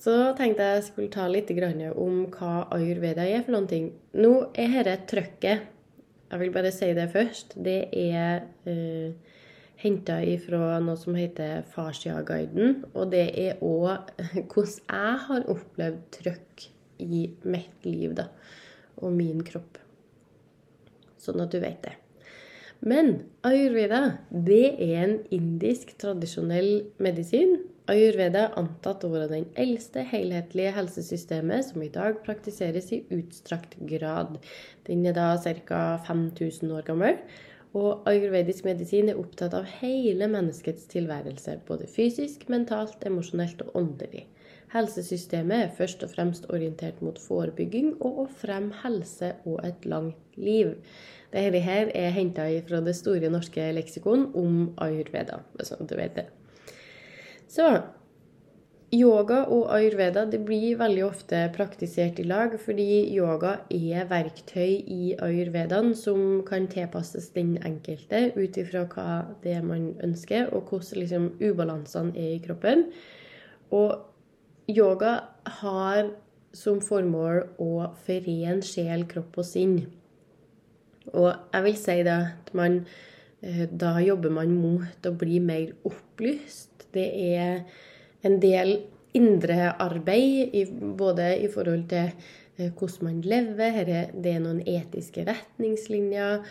så 0.00 0.14
tenkte 0.36 0.64
jeg 0.64 0.84
skulle 0.86 1.12
ta 1.12 1.26
litt 1.28 1.50
om 1.92 2.24
hva 2.32 2.68
ayurveda 2.72 3.26
er 3.28 3.42
for 3.44 3.52
noen 3.52 3.68
ting. 3.68 3.90
Nå 4.16 4.52
er 4.54 4.82
dette 4.84 5.08
trøkket 5.10 5.68
Jeg 6.30 6.38
vil 6.38 6.52
bare 6.54 6.70
si 6.70 6.86
det 6.94 7.08
først. 7.10 7.56
Det 7.58 7.90
er 7.90 8.44
eh, 8.70 9.10
henta 9.82 10.20
ifra 10.22 10.78
noe 10.78 10.96
som 10.96 11.16
heter 11.18 11.64
Farsia-guiden. 11.72 12.84
Og 12.94 13.10
det 13.10 13.26
er 13.34 13.58
òg 13.66 14.12
hvordan 14.52 14.76
jeg 14.78 15.16
har 15.26 15.48
opplevd 15.50 16.04
trøkk 16.14 16.68
i 17.00 17.24
mitt 17.42 17.84
liv 17.88 18.14
da, 18.14 18.28
og 19.00 19.12
min 19.16 19.42
kropp. 19.42 19.80
Sånn 21.20 21.42
at 21.42 21.52
du 21.52 21.58
vet 21.60 21.82
det. 21.84 21.96
Men 22.80 23.26
ayurveda 23.44 24.20
det 24.30 24.64
er 24.80 25.02
en 25.02 25.18
indisk 25.34 25.96
tradisjonell 26.00 26.86
medisin 27.02 27.58
Ayurveda 27.90 28.44
er 28.44 28.58
antatt 28.60 29.02
å 29.02 29.08
være 29.10 29.26
den 29.32 29.46
eldste 29.58 30.04
helhetlige 30.06 30.70
helsesystemet 30.76 31.64
som 31.72 31.82
i 31.82 31.90
dag 31.90 32.20
praktiseres 32.22 32.92
i 32.94 33.00
utstrakt 33.16 33.74
grad. 33.90 34.36
Den 34.86 35.02
er 35.10 35.16
da 35.16 35.32
ca. 35.66 35.80
5000 36.06 36.70
år 36.76 36.86
gammel. 36.86 37.18
Og 37.74 38.06
ayurvedisk 38.10 38.66
medisin 38.66 39.10
er 39.10 39.18
opptatt 39.18 39.54
av 39.54 39.66
hele 39.80 40.26
menneskets 40.30 40.86
tilværelse, 40.90 41.56
både 41.66 41.86
fysisk, 41.90 42.46
mentalt, 42.50 43.02
emosjonelt 43.06 43.62
og 43.66 43.76
åndelig. 43.82 44.26
Helsesystemet 44.70 45.64
er 45.64 45.74
først 45.74 46.02
og 46.06 46.14
fremst 46.14 46.46
orientert 46.54 46.98
mot 47.02 47.18
forebygging 47.18 47.96
og 47.98 48.24
å 48.24 48.26
fremme 48.42 48.84
helse 48.84 49.32
og 49.42 49.64
et 49.66 49.86
langt 49.90 50.38
liv. 50.38 50.76
Dette 51.34 51.62
her 51.62 51.90
er 51.94 52.14
henta 52.14 52.46
fra 52.68 52.82
Det 52.86 52.94
store 52.98 53.30
norske 53.30 53.70
leksikon 53.74 54.28
om 54.34 54.68
ayurveda, 54.78 55.42
sånn 55.58 55.86
at 55.86 55.90
du 55.90 55.98
vet 55.98 56.18
det. 56.18 56.30
Så 57.50 57.66
yoga 58.94 59.40
og 59.50 59.68
ayurveda 59.74 60.24
det 60.30 60.40
blir 60.46 60.78
veldig 60.78 61.02
ofte 61.06 61.40
praktisert 61.54 62.18
i 62.22 62.26
lag, 62.26 62.54
fordi 62.62 63.06
yoga 63.14 63.56
er 63.70 64.06
verktøy 64.10 64.80
i 64.82 65.14
ayurvedaen 65.22 65.92
som 65.98 66.42
kan 66.46 66.68
tilpasses 66.70 67.30
den 67.34 67.56
enkelte 67.66 68.28
ut 68.36 68.58
ifra 68.58 68.84
hva 68.90 69.08
det 69.42 69.56
er 69.58 69.66
man 69.66 69.92
ønsker, 70.02 70.50
og 70.54 70.70
hvordan 70.70 71.02
liksom, 71.02 71.28
ubalansene 71.42 72.14
er 72.14 72.36
i 72.36 72.42
kroppen. 72.44 72.88
Og 73.74 73.98
yoga 74.70 75.20
har 75.60 76.10
som 76.54 76.80
formål 76.82 77.44
å 77.62 77.90
forene 78.06 78.62
sjel, 78.66 79.06
kropp 79.10 79.38
og 79.38 79.46
sinn. 79.46 79.78
Og 81.14 81.30
jeg 81.30 81.66
vil 81.66 81.78
si 81.78 82.02
det 82.06 82.16
at 82.16 82.50
man 82.54 82.82
da 83.40 83.94
jobber 84.04 84.32
man 84.36 84.52
mot 84.52 85.06
å 85.08 85.14
bli 85.16 85.38
mer 85.40 85.72
opplyst. 85.88 86.88
Det 86.92 87.06
er 87.38 87.62
en 88.26 88.40
del 88.42 88.74
indre 89.16 89.72
arbeid, 89.80 90.54
både 90.98 91.32
i 91.42 91.48
forhold 91.50 91.86
til 91.90 92.10
eh, 92.58 92.70
hvordan 92.70 93.06
man 93.08 93.20
lever, 93.24 93.84
det 94.12 94.34
er 94.34 94.42
noen 94.42 94.60
etiske 94.68 95.24
retningslinjer, 95.26 96.44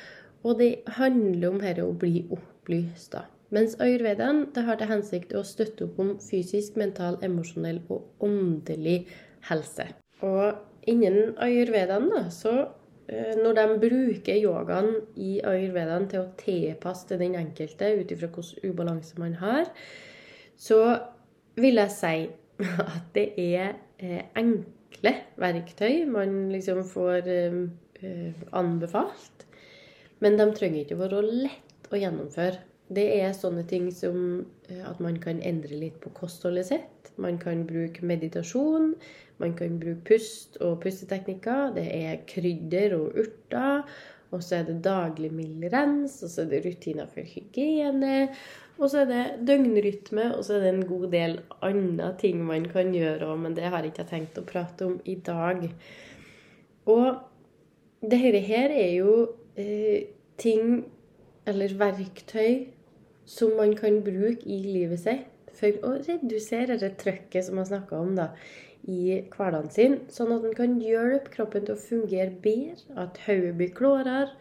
og 0.44 0.60
det 0.60 0.72
handler 1.00 1.52
om 1.52 1.60
dette 1.62 1.86
å 1.86 1.94
bli 1.96 2.26
opplyst. 2.32 3.14
da. 3.14 3.26
Mens 3.56 3.76
ayurvedaen 3.82 4.46
det 4.54 4.64
har 4.68 4.78
til 4.78 4.92
hensikt 4.92 5.34
å 5.34 5.44
støtte 5.48 5.88
opp 5.88 6.00
om 6.02 6.12
fysisk, 6.22 6.76
mental, 6.78 7.18
emosjonell 7.26 7.82
og 7.90 8.26
åndelig 8.26 9.08
helse. 9.50 9.88
Og 10.22 10.60
innen 10.90 11.34
ayurvedaen 11.42 12.10
da, 12.12 12.28
så 12.34 12.54
eh, 12.60 12.68
når 13.10 13.56
de 13.58 13.64
bruker 13.82 14.38
yogaen 14.38 14.92
i 15.18 15.40
ayurvedaen 15.42 16.06
til 16.12 16.22
å 16.22 16.32
tilpasse 16.38 17.08
til 17.10 17.22
den 17.22 17.38
enkelte 17.40 17.90
ut 17.98 18.12
ifra 18.14 18.30
hvilken 18.30 18.70
ubalanse 18.70 19.18
man 19.22 19.34
har, 19.42 19.72
så 20.60 20.80
vil 21.60 21.82
jeg 21.82 21.96
si 21.96 22.16
at 22.86 23.12
det 23.16 23.28
er 23.40 23.74
eh, 23.98 24.24
enkle 24.38 25.14
verktøy 25.40 26.04
man 26.12 26.50
liksom 26.54 26.84
får 26.88 27.30
eh, 27.32 27.60
eh, 28.04 28.48
anbefalt. 28.52 29.46
Men 30.20 30.36
de 30.40 30.50
trenger 30.56 30.84
ikke 30.84 31.00
være 31.00 31.24
lett 31.24 31.88
å 31.94 32.00
gjennomføre. 32.00 32.69
Det 32.90 33.06
er 33.20 33.36
sånne 33.38 33.64
ting 33.70 33.92
som 33.94 34.46
at 34.70 35.02
man 35.04 35.20
kan 35.22 35.42
endre 35.46 35.78
litt 35.78 36.00
på 36.02 36.12
kostholdet 36.18 36.72
sitt. 36.72 37.12
Man 37.22 37.38
kan 37.42 37.66
bruke 37.70 38.06
meditasjon. 38.06 38.96
Man 39.40 39.54
kan 39.58 39.78
bruke 39.80 40.02
pust 40.16 40.58
og 40.64 40.80
pusteteknikker. 40.84 41.76
Det 41.78 41.86
er 41.86 42.24
krydder 42.30 42.98
og 42.98 43.20
urter. 43.22 43.86
Og 44.30 44.44
så 44.46 44.60
er 44.60 44.68
det 44.68 44.82
daglig 44.86 45.32
mild 45.34 45.64
rens, 45.74 46.20
og 46.26 46.30
så 46.30 46.44
er 46.44 46.52
det 46.52 46.64
rutiner 46.66 47.08
for 47.10 47.26
hygiene. 47.26 48.28
Og 48.80 48.92
så 48.92 49.02
er 49.02 49.10
det 49.10 49.24
døgnrytme, 49.50 50.30
og 50.36 50.44
så 50.46 50.56
er 50.56 50.66
det 50.66 50.74
en 50.76 50.86
god 50.88 51.08
del 51.12 51.40
andre 51.66 52.12
ting 52.22 52.44
man 52.48 52.68
kan 52.70 52.94
gjøre 52.96 53.28
òg, 53.28 53.42
men 53.42 53.58
det 53.58 53.66
har 53.68 53.84
jeg 53.84 53.92
ikke 53.92 54.08
tenkt 54.12 54.38
å 54.40 54.46
prate 54.48 54.86
om 54.88 55.00
i 55.04 55.18
dag. 55.26 55.66
Og 56.90 57.08
dette 58.00 58.44
her 58.46 58.72
er 58.72 58.94
jo 58.96 59.16
eh, 59.60 60.08
ting, 60.40 60.86
eller 61.50 61.76
verktøy, 61.82 62.70
som 63.30 63.54
man 63.58 63.76
kan 63.78 64.02
bruke 64.06 64.48
i 64.50 64.62
livet 64.66 65.04
sitt 65.04 65.54
for 65.60 65.76
å 65.86 65.94
redusere 66.00 66.80
det 66.82 66.96
trøkket 67.02 67.46
som 67.46 67.60
man 67.60 67.68
snakka 67.68 68.00
om 68.00 68.16
da, 68.18 68.32
i 68.90 69.20
hverdagen 69.34 69.70
sin, 69.74 69.96
sånn 70.14 70.32
at 70.34 70.46
man 70.46 70.56
kan 70.58 70.78
hjelpe 70.82 71.34
kroppen 71.34 71.66
til 71.68 71.76
å 71.76 71.82
fungere 71.82 72.32
bedre, 72.42 72.86
at 72.96 73.20
hodet 73.26 73.56
blir 73.60 73.74
klarere, 73.76 74.38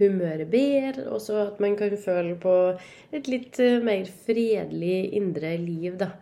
humøret 0.00 0.48
bedre, 0.52 1.08
og 1.10 1.20
så 1.24 1.40
at 1.48 1.58
man 1.60 1.74
kan 1.76 1.96
føle 2.00 2.36
på 2.40 2.54
et 3.16 3.28
litt 3.28 3.58
eh, 3.60 3.80
mer 3.84 4.08
fredelig 4.24 5.10
indre 5.18 5.56
liv, 5.60 5.98
da. 6.00 6.14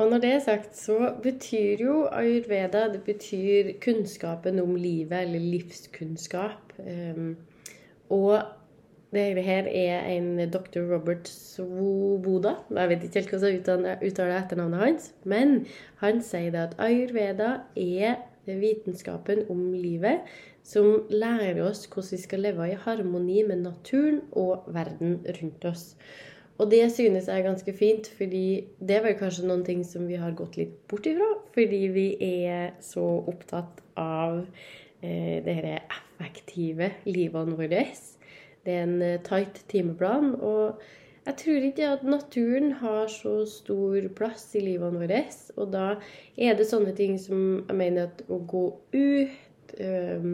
Og 0.00 0.08
når 0.08 0.22
det 0.22 0.30
er 0.32 0.44
sagt, 0.44 0.76
så 0.78 1.10
betyr 1.20 1.82
jo 1.84 1.96
ayurveda 2.08 2.86
det 2.94 3.02
betyr 3.04 3.74
kunnskapen 3.84 4.60
om 4.62 4.72
livet, 4.78 5.26
eller 5.26 5.42
livskunnskap. 5.44 6.72
Um, 6.80 7.34
og 8.08 8.38
det 9.10 9.42
her 9.42 9.66
er 9.66 10.06
en 10.06 10.38
dr. 10.50 10.84
Robert 10.86 11.28
Svoboda. 11.28 12.54
Jeg 12.70 12.88
vet 12.88 13.04
ikke 13.04 13.20
helt 13.20 13.30
hvordan 13.60 13.86
jeg 13.88 14.10
uttaler 14.10 14.36
etternavnet 14.38 14.84
hans. 14.84 15.12
Men 15.24 15.66
han 15.98 16.22
sier 16.22 16.54
at 16.60 16.76
ayurveda 16.78 17.56
er 17.74 18.20
vitenskapen 18.46 19.44
om 19.50 19.72
livet 19.74 20.22
som 20.66 21.06
lærer 21.10 21.58
oss 21.64 21.86
hvordan 21.90 22.12
vi 22.12 22.20
skal 22.22 22.44
leve 22.44 22.68
i 22.70 22.78
harmoni 22.84 23.42
med 23.48 23.64
naturen 23.64 24.20
og 24.32 24.68
verden 24.70 25.18
rundt 25.40 25.64
oss. 25.64 25.96
Og 26.60 26.68
det 26.70 26.84
synes 26.92 27.26
jeg 27.26 27.38
er 27.38 27.46
ganske 27.46 27.72
fint, 27.72 28.10
fordi 28.18 28.66
det 28.78 29.00
var 29.02 29.16
kanskje 29.16 29.46
noen 29.48 29.64
ting 29.64 29.80
som 29.86 30.04
vi 30.06 30.18
har 30.20 30.36
gått 30.36 30.58
litt 30.60 30.74
bort 30.92 31.08
ifra. 31.08 31.32
Fordi 31.56 31.80
vi 31.94 32.06
er 32.20 32.74
så 32.84 33.06
opptatt 33.32 33.80
av 33.98 34.42
eh, 35.00 35.40
det 35.46 35.56
effektive 35.80 36.92
livene 37.08 37.56
våre. 37.56 37.86
Det 38.64 38.76
er 38.76 38.86
en 38.86 39.02
eh, 39.02 39.20
tight 39.26 39.62
timeplan. 39.72 40.34
Og 40.36 40.80
jeg 41.26 41.36
tror 41.42 41.66
ikke 41.68 41.90
at 41.96 42.06
naturen 42.06 42.72
har 42.80 43.10
så 43.12 43.42
stor 43.48 44.08
plass 44.16 44.48
i 44.58 44.64
livene 44.64 45.02
våre. 45.02 45.24
Og 45.56 45.72
da 45.74 45.86
er 46.36 46.56
det 46.58 46.68
sånne 46.70 46.94
ting 46.96 47.18
som 47.20 47.42
jeg 47.66 47.76
mener 47.76 48.08
at 48.08 48.24
å 48.28 48.40
gå 48.50 48.64
ut 48.96 49.76
øh, 49.78 50.32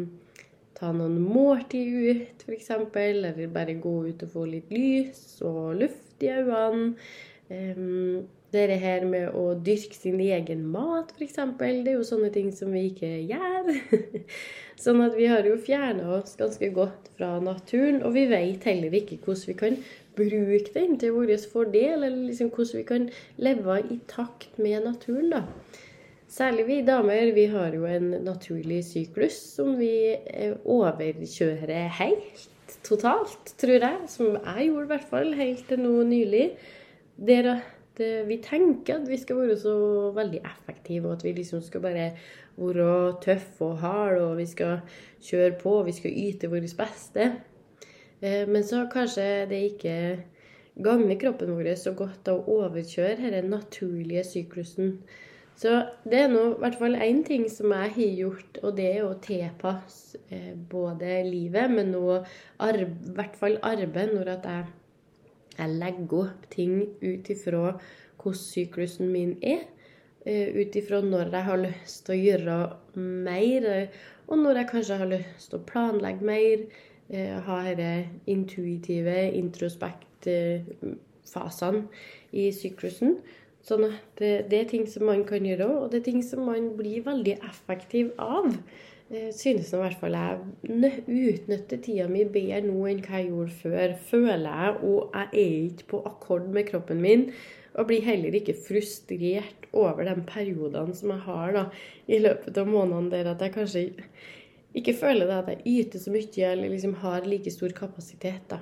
ta 0.77 0.93
noen 0.93 1.17
måltid 1.25 1.93
ut, 2.11 2.45
f.eks., 2.45 2.71
eller 3.01 3.39
bare 3.53 3.79
gå 3.81 3.95
ut 4.11 4.25
og 4.27 4.33
få 4.33 4.45
litt 4.51 4.73
lys 4.75 5.41
og 5.47 5.79
luft 5.81 6.25
i 6.25 6.33
øynene. 6.35 6.93
Um, 7.47 8.27
det 8.53 8.79
her 8.81 9.05
med 9.09 9.35
å 9.35 9.55
dyrke 9.59 9.97
sin 9.97 10.21
egen 10.23 10.65
mat, 10.71 11.13
f.eks., 11.17 11.39
det 11.59 11.91
er 11.91 11.97
jo 11.97 12.07
sånne 12.07 12.31
ting 12.35 12.53
som 12.55 12.73
vi 12.75 12.87
ikke 12.91 13.11
gjør. 13.27 13.73
sånn 14.85 15.03
at 15.05 15.17
vi 15.19 15.29
har 15.31 15.47
jo 15.49 15.57
fjerna 15.59 16.09
oss 16.19 16.37
ganske 16.39 16.71
godt 16.77 17.11
fra 17.19 17.37
naturen, 17.43 18.03
og 18.07 18.15
vi 18.17 18.27
vet 18.31 18.67
heller 18.69 18.95
ikke 18.97 19.19
hvordan 19.25 19.51
vi 19.51 19.57
kan 19.61 19.81
bruke 20.17 20.73
den 20.75 20.97
til 21.01 21.17
vår 21.17 21.35
fordel, 21.53 22.07
eller 22.07 22.31
liksom 22.31 22.53
hvordan 22.53 22.81
vi 22.81 22.87
kan 22.89 23.11
leve 23.43 23.81
i 23.91 23.99
takt 24.09 24.59
med 24.63 24.87
naturen. 24.87 25.31
da. 25.35 25.45
Særlig 26.37 26.67
vi 26.67 26.81
damer, 26.83 27.33
vi 27.33 27.47
har 27.53 27.75
jo 27.75 27.87
en 27.87 28.11
naturlig 28.27 28.83
syklus 28.85 29.37
som 29.57 29.77
vi 29.79 29.93
eh, 30.13 30.57
overkjører 30.65 31.87
helt 32.01 32.49
totalt, 32.85 33.55
tror 33.61 33.79
jeg. 33.79 34.09
Som 34.11 34.35
jeg 34.35 34.67
gjorde 34.69 34.89
i 34.89 34.91
hvert 34.91 35.09
fall 35.13 35.33
helt 35.39 35.63
til 35.71 35.81
nå 35.85 36.03
nylig. 36.09 36.49
Der 37.17 37.63
at 37.97 38.05
eh, 38.05 38.29
vi 38.29 38.37
tenker 38.45 39.01
at 39.01 39.09
vi 39.09 39.17
skal 39.17 39.41
være 39.41 39.57
så 39.59 39.77
veldig 40.15 40.41
effektive, 40.45 41.09
og 41.09 41.17
at 41.17 41.25
vi 41.25 41.33
liksom 41.33 41.63
skal 41.65 41.81
bare 41.81 42.11
være 42.57 43.17
tøffe 43.25 43.65
og 43.65 43.79
harde, 43.79 44.23
og 44.25 44.37
vi 44.37 44.47
skal 44.47 44.81
kjøre 45.23 45.59
på, 45.61 45.79
og 45.81 45.87
vi 45.87 45.93
skal 45.93 46.13
yte 46.13 46.51
vårt 46.53 46.77
beste. 46.77 47.33
Eh, 48.21 48.49
men 48.49 48.65
så 48.65 48.87
kanskje 48.93 49.47
det 49.49 49.63
ikke 49.73 49.97
gagner 50.85 51.17
kroppen 51.17 51.57
vår 51.57 51.75
så 51.81 51.95
godt 51.97 52.29
å 52.29 52.43
overkjøre 52.59 53.17
denne 53.23 53.49
naturlige 53.49 54.25
syklusen. 54.25 54.99
Så 55.57 55.71
det 56.05 56.19
er 56.21 56.29
nå 56.29 56.43
i 56.51 56.59
hvert 56.61 56.77
fall 56.77 56.99
én 57.01 57.23
ting 57.25 57.47
som 57.49 57.73
jeg 57.73 57.93
har 57.95 58.17
gjort, 58.21 58.59
og 58.63 58.75
det 58.77 58.91
er 58.91 59.07
å 59.07 59.15
tilpasse 59.25 60.21
eh, 60.29 60.53
både 60.53 61.23
livet, 61.25 61.73
men 61.73 61.95
òg 61.97 62.27
i 62.61 62.89
hvert 63.17 63.39
fall 63.41 63.57
arbeid, 63.65 64.13
når 64.13 64.35
at 64.35 64.51
jeg, 64.53 64.67
jeg 65.59 65.79
legger 65.81 66.19
opp 66.25 66.51
ting 66.53 66.83
ut 67.03 67.31
ifra 67.33 67.77
hvordan 67.77 68.41
syklusen 68.41 69.13
min 69.13 69.37
er. 69.43 69.65
Eh, 70.27 70.51
ut 70.57 70.77
ifra 70.77 71.01
når 71.05 71.31
jeg 71.31 71.47
har 71.47 71.63
lyst 71.63 72.07
til 72.07 72.17
å 72.17 72.23
gjøre 72.25 72.59
mer, 72.99 73.89
og 74.27 74.39
når 74.43 74.61
jeg 74.61 74.71
kanskje 74.73 75.01
har 75.03 75.11
lyst 75.13 75.51
til 75.51 75.61
å 75.61 75.67
planlegge 75.69 76.27
mer. 76.27 76.67
Eh, 77.07 77.37
ha 77.47 77.59
disse 77.71 78.09
intuitive, 78.27 79.19
introspekt 79.39 80.27
fasene 81.27 81.87
i 82.35 82.49
syklusen. 82.55 83.21
Sånn 83.67 83.89
at 83.89 84.21
det, 84.21 84.47
det, 84.51 84.59
er 84.61 84.69
ting 84.71 84.85
som 84.91 85.09
man 85.09 85.25
kan 85.27 85.47
gjøre 85.47 85.67
og 85.67 85.89
det 85.91 86.01
er 86.01 86.07
ting 86.11 86.21
som 86.23 86.45
man 86.47 86.71
blir 86.79 87.03
veldig 87.07 87.39
effektiv 87.49 88.13
av. 88.23 88.53
Jeg 89.07 89.35
synes 89.39 89.69
i 89.71 89.79
hvert 89.79 89.99
fall 90.01 90.17
jeg 90.19 90.39
utnytter 91.07 91.79
tida 91.79 92.09
mi 92.11 92.25
bedre 92.27 92.59
nå 92.65 92.89
enn 92.91 93.05
hva 93.05 93.21
jeg 93.21 93.29
gjorde 93.29 93.59
før, 93.61 93.93
føler 94.09 94.49
jeg. 94.49 94.73
Og 94.83 95.15
jeg 95.15 95.29
er 95.43 95.53
ikke 95.69 95.91
på 95.93 96.01
akkord 96.11 96.49
med 96.51 96.67
kroppen 96.73 97.03
min. 97.05 97.29
Og 97.77 97.87
blir 97.87 98.03
heller 98.03 98.35
ikke 98.35 98.57
frustrert 98.67 99.69
over 99.77 100.09
de 100.09 100.17
periodene 100.27 100.97
som 100.97 101.13
jeg 101.13 101.23
har 101.27 101.55
da, 101.55 101.65
i 102.09 102.19
løpet 102.19 102.59
av 102.59 102.73
månedene 102.73 103.13
der 103.13 103.31
at 103.31 103.45
jeg 103.45 103.55
kanskje 103.55 103.85
ikke 104.77 104.97
føler 104.97 105.31
at 105.33 105.53
jeg 105.53 105.85
yter 105.85 106.03
så 106.03 106.13
mye 106.13 106.51
eller 106.51 106.73
liksom 106.73 106.99
har 107.05 107.29
like 107.29 107.53
stor 107.53 107.77
kapasitet. 107.77 108.43
da. 108.51 108.59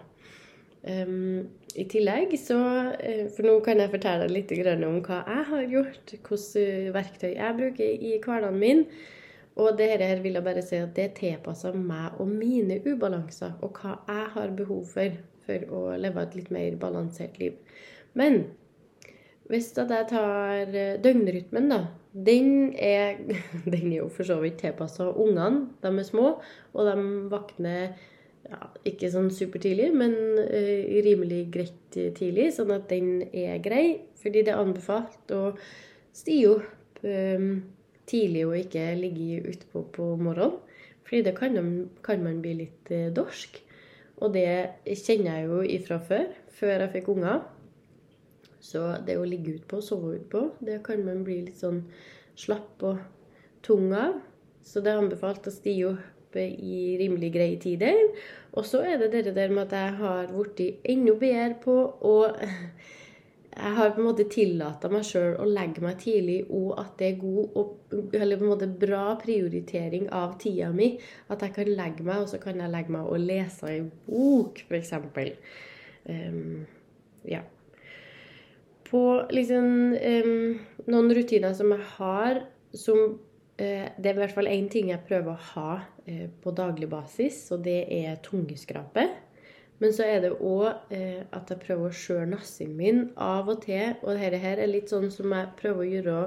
Um, 0.84 1.48
I 1.72 1.86
tillegg 1.88 2.34
så 2.36 2.58
uh, 2.92 3.26
For 3.32 3.46
nå 3.46 3.54
kan 3.64 3.80
jeg 3.80 3.88
fortelle 3.94 4.28
litt 4.28 4.50
om 4.52 5.00
hva 5.06 5.22
jeg 5.24 5.44
har 5.48 5.68
gjort, 5.72 6.16
hvilke 6.28 6.92
verktøy 6.92 7.30
jeg 7.32 7.56
bruker 7.56 8.08
i 8.10 8.18
hverdagen 8.20 8.60
min. 8.60 8.84
Og 9.60 9.76
det 9.78 9.92
her 10.00 10.20
vil 10.22 10.34
jeg 10.34 10.44
bare 10.44 10.62
si 10.66 10.80
at 10.82 10.96
det 10.96 11.12
tilpasser 11.20 11.76
meg 11.78 12.18
og 12.18 12.26
mine 12.28 12.80
ubalanser, 12.82 13.54
og 13.62 13.78
hva 13.78 14.00
jeg 14.08 14.26
har 14.34 14.56
behov 14.58 14.82
for 14.90 15.14
for 15.44 15.64
å 15.74 15.82
leve 16.00 16.22
et 16.24 16.38
litt 16.38 16.52
mer 16.54 16.78
balansert 16.80 17.40
liv. 17.42 17.56
Men 18.18 18.44
Hvis 19.44 19.74
jeg 19.76 20.06
tar 20.08 20.70
eh, 20.72 20.94
døgnrytmen, 21.04 21.66
da. 21.68 21.82
Den 22.16 22.72
er, 22.80 23.18
den 23.74 23.90
er 23.90 23.98
jo 23.98 24.06
for 24.08 24.24
så 24.24 24.38
vidt 24.40 24.56
tilpassa 24.62 25.10
ungene. 25.10 25.66
De 25.82 25.90
er 25.92 26.06
små, 26.08 26.30
og 26.72 26.88
de 26.88 26.94
våkner 27.28 27.82
ja, 28.48 28.60
ikke 28.88 29.10
sånn 29.12 29.28
supertidlig, 29.28 29.90
men 29.92 30.16
uh, 30.40 30.96
rimelig 31.04 31.42
greit 31.52 31.98
tidlig. 32.16 32.54
Sånn 32.56 32.72
at 32.72 32.88
den 32.88 33.26
er 33.36 33.60
grei. 33.60 33.84
Fordi 34.22 34.46
det 34.46 34.54
er 34.54 34.64
anbefalt 34.64 35.36
å 35.36 35.42
stige 36.16 36.54
opp 36.54 37.04
um, 37.04 37.50
tidlig 38.10 38.46
og 38.46 38.58
ikke 38.58 38.86
ligge 38.98 39.42
utpå 39.52 39.84
på 39.94 40.14
morgenen. 40.20 40.60
Fordi 41.04 41.20
det 41.26 41.34
kan, 41.36 41.56
kan 42.04 42.22
man 42.24 42.40
bli 42.42 42.54
litt 42.62 42.92
uh, 42.92 43.10
dorsk. 43.14 43.60
Og 44.24 44.32
det 44.34 44.46
kjenner 44.86 45.40
jeg 45.40 45.50
jo 45.50 45.60
ifra 45.76 45.98
før, 46.00 46.30
før 46.56 46.86
jeg 46.86 46.92
fikk 46.94 47.10
unger. 47.12 47.42
Så 48.64 48.86
det 49.04 49.18
å 49.20 49.26
ligge 49.28 49.58
utpå 49.58 49.80
og 49.80 49.84
sove 49.84 50.14
utpå, 50.16 50.46
det 50.64 50.78
kan 50.86 51.02
man 51.04 51.24
bli 51.26 51.42
litt 51.48 51.60
sånn 51.60 51.82
slapp 52.40 52.80
og 52.86 53.02
tung 53.66 53.92
av. 53.92 54.16
Så 54.64 54.80
det 54.80 54.94
er 54.94 55.02
anbefalt 55.02 55.44
å 55.50 55.52
stige 55.52 55.90
opp 55.92 56.38
i 56.40 56.96
rimelig 56.98 57.30
greie 57.34 57.58
tider. 57.60 57.98
Og 58.56 58.64
så 58.66 58.80
er 58.86 58.98
det 59.02 59.12
det 59.12 59.34
der 59.36 59.52
med 59.52 59.66
at 59.66 59.76
jeg 59.76 59.98
har 60.00 60.32
blitt 60.32 60.80
enda 60.94 61.14
bedre 61.20 61.58
på 61.62 61.76
å 62.00 62.14
jeg 63.54 63.74
har 63.76 63.92
på 63.94 64.00
en 64.02 64.08
måte 64.08 64.24
tillata 64.30 64.88
meg 64.90 65.04
sjøl 65.06 65.36
å 65.38 65.46
legge 65.46 65.82
meg 65.84 65.98
tidlig, 66.02 66.40
og 66.50 66.72
at 66.80 66.96
det 66.98 67.06
er 67.12 67.18
god 67.20 67.58
og, 67.60 67.74
eller 68.16 68.40
på 68.40 68.46
en 68.46 68.50
måte 68.50 68.68
bra 68.82 69.04
prioritering 69.20 70.08
av 70.14 70.34
tida 70.42 70.72
mi. 70.74 70.94
At 71.30 71.44
jeg 71.44 71.54
kan 71.54 71.70
legge 71.70 72.06
meg, 72.06 72.24
og 72.24 72.32
så 72.32 72.40
kan 72.42 72.58
jeg 72.58 72.72
legge 72.72 72.94
meg 72.94 73.06
og 73.06 73.22
lese 73.22 73.70
ei 73.70 73.84
bok, 74.08 74.58
f.eks. 74.66 74.92
Um, 74.98 75.28
ehm, 76.10 76.64
ja. 77.30 77.44
På 78.88 79.04
liksom 79.30 79.68
um, 79.94 80.34
noen 80.90 81.14
rutiner 81.14 81.54
som 81.54 81.70
jeg 81.76 81.86
har, 81.94 82.42
som 82.74 83.04
uh, 83.14 83.86
Det 83.94 84.10
er 84.10 84.16
i 84.16 84.18
hvert 84.18 84.34
fall 84.34 84.50
én 84.50 84.66
ting 84.70 84.90
jeg 84.90 85.06
prøver 85.06 85.30
å 85.30 85.50
ha 85.54 85.76
uh, 85.78 86.26
på 86.42 86.56
daglig 86.58 86.90
basis, 86.90 87.44
og 87.54 87.62
det 87.68 87.84
er 88.02 88.18
tungeskrape. 88.26 89.06
Men 89.82 89.92
så 89.94 90.06
er 90.06 90.20
det 90.22 90.34
òg 90.38 90.92
eh, 90.94 91.24
at 91.34 91.50
jeg 91.50 91.62
prøver 91.64 91.90
å 91.90 91.98
skjøre 91.98 92.30
nassen 92.30 92.74
min 92.78 93.08
av 93.20 93.50
og 93.50 93.64
til. 93.64 93.96
Og 94.04 94.14
dette 94.14 94.40
her 94.42 94.62
er 94.62 94.70
litt 94.70 94.92
sånn 94.92 95.10
som 95.12 95.34
jeg 95.34 95.54
prøver 95.58 95.82
å 95.82 95.92
gjøre 95.96 96.18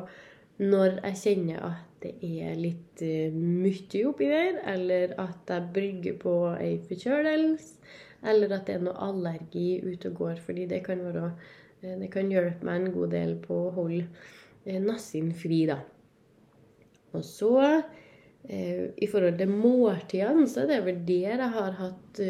når 0.57 0.97
jeg 1.03 1.19
kjenner 1.21 1.61
at 1.67 1.83
det 2.01 2.13
er 2.21 2.57
litt 2.59 3.01
eh, 3.05 3.33
mye 3.33 4.01
oppi 4.09 4.27
der, 4.29 4.59
eller 4.69 5.15
at 5.21 5.49
jeg 5.49 5.69
brygger 5.73 6.17
på 6.21 6.33
ei 6.57 6.75
forkjølelse, 6.89 7.93
eller 8.27 8.53
at 8.57 8.67
det 8.67 8.77
er 8.77 8.83
noe 8.85 8.97
allergi 9.07 9.79
ute 9.85 10.11
og 10.11 10.19
går. 10.21 10.41
Fordi 10.45 10.67
det 10.69 10.83
kan, 10.85 11.01
være, 11.07 11.31
eh, 11.81 11.95
det 12.01 12.11
kan 12.13 12.29
hjelpe 12.33 12.67
meg 12.67 12.81
en 12.81 12.95
god 12.99 13.15
del 13.15 13.37
på 13.41 13.61
å 13.67 13.73
holde 13.79 14.03
eh, 14.65 14.81
nassen 14.83 15.31
fri, 15.37 15.63
da. 15.69 15.79
Og 17.15 17.23
så 17.25 17.53
eh, 17.63 18.93
i 18.93 19.09
forhold 19.09 19.39
til 19.39 19.53
måltidene, 19.55 20.45
så 20.51 20.65
er 20.65 20.73
det 20.73 20.81
vel 20.85 21.03
der 21.07 21.45
jeg 21.47 21.53
har 21.57 21.77
hatt 21.81 22.25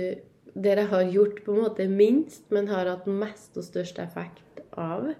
eh, 0.58 0.62
dere 0.62 0.88
har 0.92 1.04
gjort 1.14 1.44
på 1.46 1.54
en 1.54 1.64
måte 1.66 1.88
minst, 1.88 2.46
men 2.50 2.68
har 2.68 2.90
hatt 2.90 3.08
mest 3.08 3.58
og 3.58 3.66
størst 3.68 4.00
effekt 4.00 4.62
av 4.78 5.12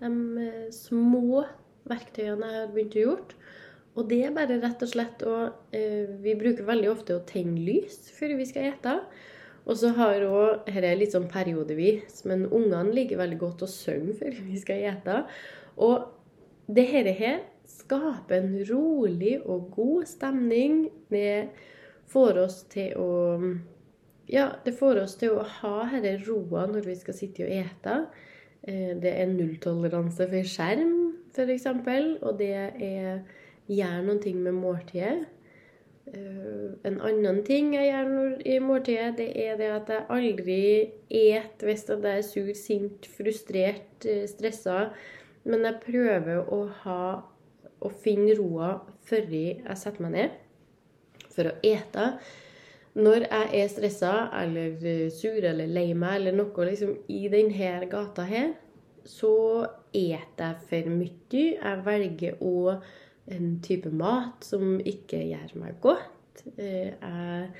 de 0.00 0.10
eh, 0.42 0.66
små 0.74 1.44
verktøyene 1.86 2.50
jeg 2.50 2.60
har 2.62 2.74
begynt 2.74 2.96
å 2.96 3.04
gjøre. 3.04 3.38
Og 3.96 4.08
det 4.10 4.18
er 4.26 4.34
bare 4.36 4.58
rett 4.60 4.82
og 4.84 4.90
slett 4.90 5.22
å 5.24 5.36
eh, 5.72 6.10
Vi 6.20 6.34
bruker 6.36 6.66
veldig 6.68 6.90
ofte 6.92 7.16
å 7.16 7.24
tenne 7.24 7.62
lys 7.64 8.10
før 8.12 8.34
vi 8.36 8.48
skal 8.48 8.70
ete. 8.74 8.98
Og 9.66 9.78
så 9.80 9.94
har 9.96 10.22
òg 10.26 10.66
Dette 10.66 10.84
er 10.84 10.98
litt 11.00 11.14
sånn 11.16 11.30
periodevis, 11.30 12.22
men 12.28 12.44
ungene 12.46 12.92
liker 12.94 13.18
veldig 13.18 13.38
godt 13.40 13.64
å 13.64 13.70
synge 13.70 14.18
før 14.20 14.36
vi 14.46 14.60
skal 14.60 14.84
ete. 14.92 15.22
Og 15.80 16.12
det 16.66 16.86
her 16.90 17.40
skaper 17.66 18.42
en 18.42 18.60
rolig 18.68 19.38
og 19.42 19.70
god 19.74 20.06
stemning. 20.10 20.86
Det 21.10 21.48
får 22.12 22.42
oss 22.44 22.60
til 22.70 22.94
å 23.00 23.10
ja, 24.30 24.50
det 24.64 24.74
får 24.78 25.02
oss 25.04 25.16
til 25.20 25.36
å 25.36 25.46
ha 25.60 25.76
denne 25.92 26.16
roa 26.26 26.66
når 26.70 26.88
vi 26.88 26.96
skal 26.98 27.16
sitte 27.16 27.46
og 27.46 27.52
ete. 27.54 27.96
Eh, 28.66 28.92
det 28.98 29.12
er 29.12 29.32
nulltoleranse 29.32 30.28
for 30.30 30.52
skjerm, 30.54 30.94
f.eks., 31.34 31.66
og 32.22 32.32
det 32.40 32.52
er 32.54 33.20
gjør 33.66 34.04
noen 34.06 34.22
ting 34.22 34.38
med 34.42 34.56
måltidet. 34.56 35.26
Eh, 36.06 36.74
en 36.86 37.00
annen 37.02 37.42
ting 37.46 37.72
jeg 37.74 37.88
gjør 37.90 38.42
i 38.46 38.58
måltidet, 38.62 39.16
det 39.18 39.30
er 39.42 39.58
det 39.58 39.70
at 39.74 39.90
jeg 39.90 40.06
aldri 40.14 40.58
et 41.10 41.64
hvis 41.66 41.86
jeg 41.90 42.04
er 42.12 42.22
sur, 42.26 42.52
sint, 42.54 43.08
frustrert, 43.16 44.06
eh, 44.06 44.26
stressa. 44.30 44.92
Men 45.44 45.66
jeg 45.66 45.82
prøver 45.82 46.46
å 46.46 46.66
ha 46.84 47.02
å 47.82 47.92
finne 48.02 48.34
roa 48.38 48.76
før 49.06 49.30
jeg 49.30 49.78
setter 49.78 50.02
meg 50.06 50.14
ned 50.14 50.30
for 51.34 51.50
å 51.50 51.56
ete. 51.66 52.06
Når 52.96 53.26
jeg 53.26 53.48
er 53.60 53.68
stressa 53.68 54.12
eller 54.40 54.76
eh, 54.88 55.08
sur 55.12 55.36
eller 55.44 55.68
lei 55.68 55.90
meg 55.98 56.20
eller 56.20 56.36
noe 56.38 56.68
liksom, 56.70 56.94
i 57.12 57.26
denne 57.32 57.90
gata 57.92 58.24
her, 58.24 58.54
så 59.06 59.66
eter 59.92 60.46
jeg 60.46 60.62
for 60.70 60.94
mye. 60.94 61.42
Jeg 61.58 61.82
velger 61.86 62.40
òg 62.40 62.86
en 63.36 63.58
type 63.64 63.90
mat 63.92 64.46
som 64.46 64.78
ikke 64.80 65.20
gjør 65.28 65.52
meg 65.60 65.76
godt. 65.84 66.46
Eh, 66.56 66.94
jeg 66.96 67.50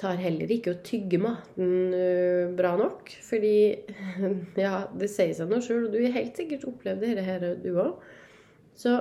tar 0.00 0.20
heller 0.20 0.50
ikke 0.50 0.74
å 0.74 0.80
tygge 0.84 1.20
maten 1.22 1.96
eh, 1.96 2.52
bra 2.56 2.74
nok. 2.80 3.16
Fordi 3.24 3.56
ja, 4.66 4.76
det 4.92 5.10
sier 5.12 5.34
seg 5.38 5.50
noe 5.50 5.64
sjøl, 5.64 5.86
og 5.88 5.94
du 5.94 6.02
har 6.02 6.16
helt 6.18 6.36
sikkert 6.36 6.68
opplevd 6.68 7.04
dette 7.06 7.24
her, 7.26 7.50
du 7.64 7.70
òg. 7.78 8.02
Så 8.76 8.98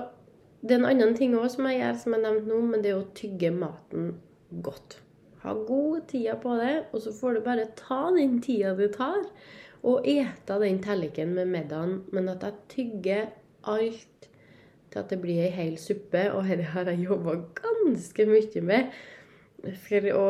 det 0.64 0.78
er 0.78 0.84
en 0.86 0.92
annen 0.94 1.18
ting 1.20 1.34
òg 1.36 1.50
som 1.52 1.68
jeg 1.68 1.82
gjør, 1.82 1.98
som 2.00 2.16
jeg 2.16 2.24
nevnte 2.30 2.48
nå, 2.48 2.66
men 2.70 2.84
det 2.86 2.94
er 2.94 3.02
å 3.02 3.10
tygge 3.18 3.52
maten 3.56 4.14
godt. 4.64 5.02
Ha 5.44 5.54
god 5.68 6.08
tida 6.08 6.38
på 6.40 6.56
det, 6.56 6.86
og 6.92 7.04
så 7.04 7.12
får 7.16 7.36
du 7.36 7.44
bare 7.44 7.68
ta 7.76 8.06
den 8.16 8.40
tida 8.44 8.74
du 8.78 8.88
tar, 8.92 9.26
og 9.84 10.08
ete 10.08 10.60
den 10.62 10.80
tallerkenen 10.84 11.36
med 11.36 11.52
middagen. 11.52 11.98
Men 12.16 12.32
at 12.32 12.46
jeg 12.48 12.62
tygger 12.72 13.26
alt 13.68 14.30
til 14.94 15.02
at 15.02 15.12
det 15.12 15.20
blir 15.24 15.44
ei 15.44 15.52
hel 15.52 15.78
suppe, 15.82 16.30
og 16.32 16.48
dette 16.48 16.70
har 16.72 16.88
jeg 16.92 17.08
jobba 17.10 17.38
ganske 17.60 18.28
mye 18.30 18.64
med. 18.64 19.00
For 19.84 20.10
å, 20.16 20.28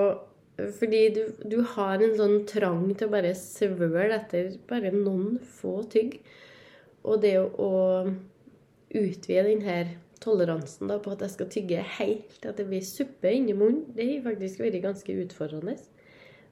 fordi 0.79 1.03
du, 1.13 1.21
du, 1.49 1.59
har 1.75 2.01
en 2.01 2.17
sånn 2.17 2.39
trang 2.49 2.87
til 2.93 3.09
å 3.09 3.13
bare 3.13 3.33
svøle 3.37 4.17
etter 4.17 4.53
bare 4.69 4.93
noen 4.95 5.37
få 5.59 5.81
tygg. 5.93 6.17
Og 7.03 7.21
det 7.21 7.35
å 7.37 7.73
utvide 8.93 9.45
den 9.49 9.65
her 9.65 9.97
toleransen 10.23 10.89
da, 10.89 10.99
på 11.03 11.13
at 11.13 11.23
jeg 11.25 11.35
skal 11.35 11.49
tygge 11.51 11.83
helt 11.97 12.47
at 12.47 12.59
det 12.59 12.67
blir 12.69 12.85
suppe 12.87 13.31
inni 13.35 13.55
munnen, 13.57 13.85
det 13.95 14.07
har 14.09 14.29
faktisk 14.31 14.63
vært 14.63 14.81
ganske 14.83 15.17
utfordrende. 15.25 15.75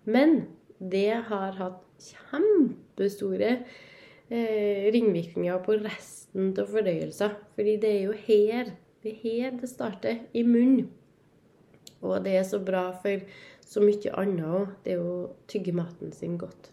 Men 0.05 0.43
det 0.77 1.09
har 1.29 1.57
hatt 1.59 1.81
kjempestore 2.01 3.51
eh, 3.57 4.87
ringvirkninger 4.93 5.61
på 5.65 5.77
resten 5.83 6.51
av 6.57 6.71
fordøyelser. 6.73 7.35
Fordi 7.55 7.77
det 7.81 7.91
er 7.95 8.01
jo 8.07 8.17
her 8.27 8.73
det 9.01 9.15
er 9.15 9.21
her 9.23 9.55
det 9.57 9.69
starter, 9.69 10.19
i 10.33 10.43
munnen. 10.45 10.91
Og 12.01 12.23
det 12.25 12.35
er 12.37 12.43
så 12.45 12.59
bra 12.61 12.91
for 13.01 13.23
så 13.65 13.81
mye 13.81 14.13
annet 14.17 14.45
òg, 14.45 14.67
det 14.85 14.93
er 14.93 15.01
å 15.01 15.15
tygge 15.49 15.73
maten 15.73 16.13
sin 16.13 16.37
godt. 16.41 16.69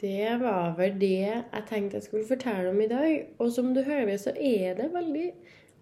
Det 0.00 0.40
var 0.40 0.74
vel 0.76 0.98
det 1.00 1.12
jeg 1.16 1.62
tenkte 1.68 1.96
jeg 1.96 2.04
skulle 2.04 2.28
fortelle 2.28 2.68
om 2.70 2.80
i 2.84 2.88
dag. 2.90 3.12
Og 3.38 3.52
som 3.52 3.72
du 3.74 3.82
hører, 3.82 4.16
så 4.20 4.34
er 4.36 4.76
det 4.76 4.90
veldig 4.92 5.30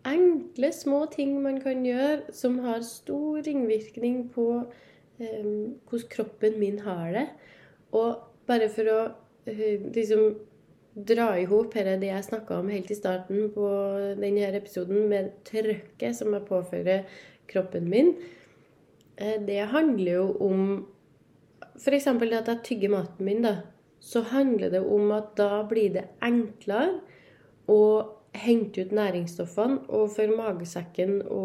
enkle, 0.07 0.71
små 0.73 1.05
ting 1.11 1.35
man 1.43 1.59
kan 1.61 1.83
gjøre 1.87 2.35
som 2.37 2.61
har 2.63 2.85
stor 2.87 3.43
ringvirkning 3.47 4.29
på 4.35 4.49
eh, 5.19 5.51
hvordan 5.89 6.11
kroppen 6.13 6.61
min 6.61 6.79
har 6.85 7.11
det. 7.17 7.27
Og 7.93 8.23
bare 8.47 8.71
for 8.71 8.93
å 8.93 9.01
eh, 9.51 9.83
liksom 9.95 10.35
dra 10.95 11.33
i 11.41 11.47
hop 11.51 11.75
det 11.75 12.07
jeg 12.07 12.29
snakka 12.29 12.61
om 12.63 12.71
helt 12.71 12.91
i 12.91 12.95
starten 12.95 13.49
på 13.51 13.67
denne 14.21 14.47
episoden, 14.55 15.09
med 15.11 15.33
trøkket 15.49 16.15
som 16.15 16.35
jeg 16.37 16.47
påfører 16.47 17.21
kroppen 17.51 17.91
min, 17.91 18.15
eh, 19.17 19.41
det 19.43 19.73
handler 19.75 20.13
jo 20.13 20.27
om 20.39 20.67
F.eks. 21.75 22.07
at 22.07 22.49
jeg 22.49 22.61
tygger 22.63 22.93
maten 22.93 23.27
min, 23.27 23.43
da 23.43 23.57
så 24.05 24.21
handler 24.29 24.75
det 24.75 24.83
om 24.85 25.13
at 25.17 25.33
da 25.39 25.63
blir 25.69 25.95
det 25.95 26.05
enklere 26.25 27.01
å 27.73 27.81
hente 28.35 28.83
ut 28.83 28.93
næringsstoffene 28.95 29.87
og 29.95 30.11
for 30.13 30.33
magesekken 30.37 31.21
å 31.31 31.45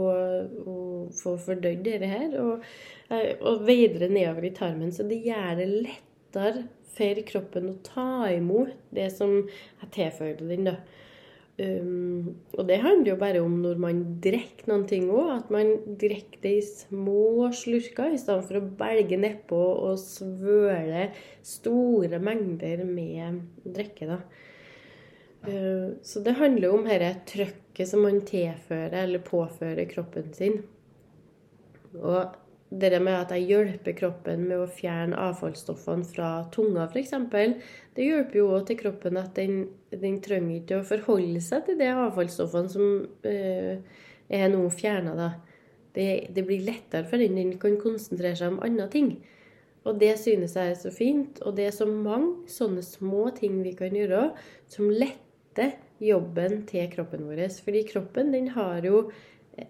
få 1.15 1.35
fordøyd 1.39 1.85
dette 1.85 2.09
her 2.09 2.33
og, 2.41 2.65
eh, 3.09 3.37
og 3.39 3.63
veidre 3.67 4.09
nedover 4.09 4.49
i 4.49 4.55
tarmen. 4.57 4.91
Så 4.91 5.05
det 5.07 5.21
gjør 5.23 5.61
det 5.61 5.69
lettere 5.69 6.65
for 6.97 7.21
kroppen 7.29 7.69
å 7.71 7.77
ta 7.85 8.09
imot 8.33 8.73
det 8.95 9.07
som 9.15 9.37
jeg 9.45 9.91
tilfører 9.95 10.41
den. 10.49 10.65
da. 10.71 10.75
Um, 11.59 12.35
og 12.55 12.67
det 12.69 12.77
handler 12.79 13.11
jo 13.11 13.19
bare 13.19 13.39
om 13.43 13.57
når 13.59 13.79
man 13.83 13.97
drikker 14.23 14.69
noen 14.69 14.85
ting 14.87 15.09
òg, 15.11 15.31
at 15.33 15.49
man 15.51 15.73
drikker 15.99 16.39
det 16.45 16.53
i 16.55 16.63
små 16.63 17.49
slurker 17.55 18.15
i 18.15 18.19
stedet 18.21 18.45
for 18.47 18.59
å 18.61 18.69
belge 18.79 19.19
nedpå 19.19 19.59
og 19.89 19.99
svøle 19.99 21.09
store 21.43 22.21
mengder 22.23 22.85
med 22.87 23.41
drikke. 23.75 24.07
da. 24.07 24.21
Eh, 25.47 25.87
så 26.03 26.23
det 26.23 26.37
handler 26.39 26.75
om 26.75 26.87
dette 26.87 27.13
trøkket 27.33 27.91
som 27.91 28.03
man 28.07 28.21
tilfører 28.27 29.01
eller 29.03 29.23
påfører 29.23 29.89
kroppen 29.91 30.31
sin. 30.35 30.61
Og 31.99 32.35
det 32.69 32.99
med 33.01 33.15
at 33.15 33.31
jeg 33.33 33.47
hjelper 33.49 33.95
kroppen 33.97 34.43
med 34.45 34.61
å 34.61 34.69
fjerne 34.69 35.17
avfallsstoffene 35.17 36.05
fra 36.05 36.29
tunga, 36.53 36.85
f.eks., 36.85 37.15
det 37.97 38.05
hjelper 38.05 38.37
jo 38.37 38.51
òg 38.53 38.67
til 38.69 38.77
kroppen 38.83 39.17
at 39.17 39.33
den, 39.39 39.63
den, 39.89 40.19
trenger 40.21 40.59
ikke 40.59 40.77
å 40.77 40.85
forholde 40.85 41.41
seg 41.41 41.65
til 41.65 41.79
de 41.79 41.89
avfallsstoffene 41.89 42.71
som 42.71 42.85
eh, 43.25 43.81
er 44.29 44.53
nå 44.53 44.61
fjerna. 44.69 45.31
Det, 45.95 46.29
det, 46.29 46.45
blir 46.45 46.61
lettere 46.67 47.09
for 47.09 47.17
den. 47.17 47.39
Den 47.39 47.57
kan 47.59 47.79
konsentrere 47.81 48.37
seg 48.37 48.53
om 48.53 48.61
andre 48.63 48.85
ting. 48.93 49.11
Og 49.89 49.97
det 49.99 50.13
synes 50.21 50.53
jeg 50.53 50.75
er 50.75 50.77
så 50.77 50.93
fint. 50.93 51.41
Og 51.41 51.57
det 51.57 51.71
er 51.71 51.75
så 51.75 51.89
mange 51.89 52.45
sånne 52.53 52.85
små 52.85 53.31
ting 53.35 53.63
vi 53.65 53.73
kan 53.79 53.97
gjøre 53.97 54.29
som 54.69 54.93
letter 54.93 55.73
jobben 55.99 56.61
til 56.69 56.85
kroppen 56.93 57.25
vår. 57.27 57.47
Fordi 57.65 57.83
kroppen 57.89 58.29
den 58.35 58.53
har 58.53 58.85
jo 58.85 59.07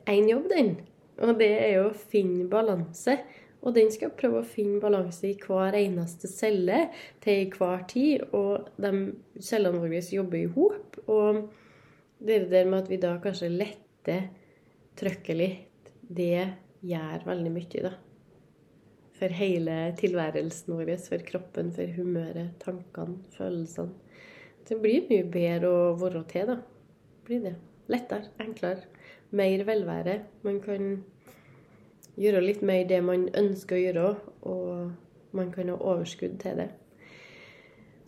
én 0.04 0.28
jobb, 0.30 0.52
den. 0.52 0.76
Og 1.20 1.36
det 1.40 1.52
er 1.60 1.72
jo 1.78 1.86
å 1.90 2.00
finne 2.12 2.48
balanse. 2.52 3.18
Og 3.60 3.76
den 3.76 3.90
skal 3.92 4.14
prøve 4.16 4.40
å 4.40 4.48
finne 4.48 4.80
balanse 4.80 5.28
i 5.28 5.36
hver 5.36 5.76
eneste 5.76 6.30
celle 6.32 6.86
til 7.24 7.50
hver 7.58 7.84
tid. 7.92 8.24
Og 8.36 8.70
de 8.80 8.94
cellene 9.44 9.82
våre 9.82 10.00
jobber 10.00 10.40
i 10.40 10.52
hop. 10.56 11.00
Og 11.12 11.42
det 12.24 12.46
der 12.52 12.70
med 12.70 12.86
at 12.86 12.92
vi 12.92 13.00
da 13.02 13.18
kanskje 13.24 13.52
letter 13.52 14.30
trykket 15.00 15.40
litt, 15.40 15.92
det 16.10 16.48
gjør 16.84 17.26
veldig 17.28 17.52
mye, 17.54 17.84
da. 17.86 17.94
For 19.20 19.36
hele 19.36 19.76
tilværelsen 20.00 20.78
vår, 20.78 20.94
for 21.04 21.24
kroppen, 21.28 21.74
for 21.76 21.92
humøret, 21.96 22.56
tankene, 22.64 23.20
følelsene. 23.36 24.08
Det 24.70 24.78
blir 24.80 25.08
mye 25.10 25.26
bedre 25.34 25.72
å 25.72 25.96
være 26.00 26.24
til, 26.32 26.54
da. 26.54 26.58
Blir 27.28 27.44
det. 27.44 27.56
Lettere, 27.90 28.30
enklere, 28.40 28.86
mer 29.32 29.64
velvære. 29.66 30.20
Man 30.44 30.60
kan 30.64 31.04
gjøre 32.20 32.44
litt 32.44 32.62
mer 32.66 32.88
det 32.90 33.00
man 33.04 33.30
ønsker 33.38 33.78
å 33.78 33.84
gjøre, 33.84 34.10
og 34.42 35.36
man 35.38 35.52
kan 35.54 35.70
ha 35.70 35.78
overskudd 35.78 36.40
til 36.42 36.64
det. 36.64 36.70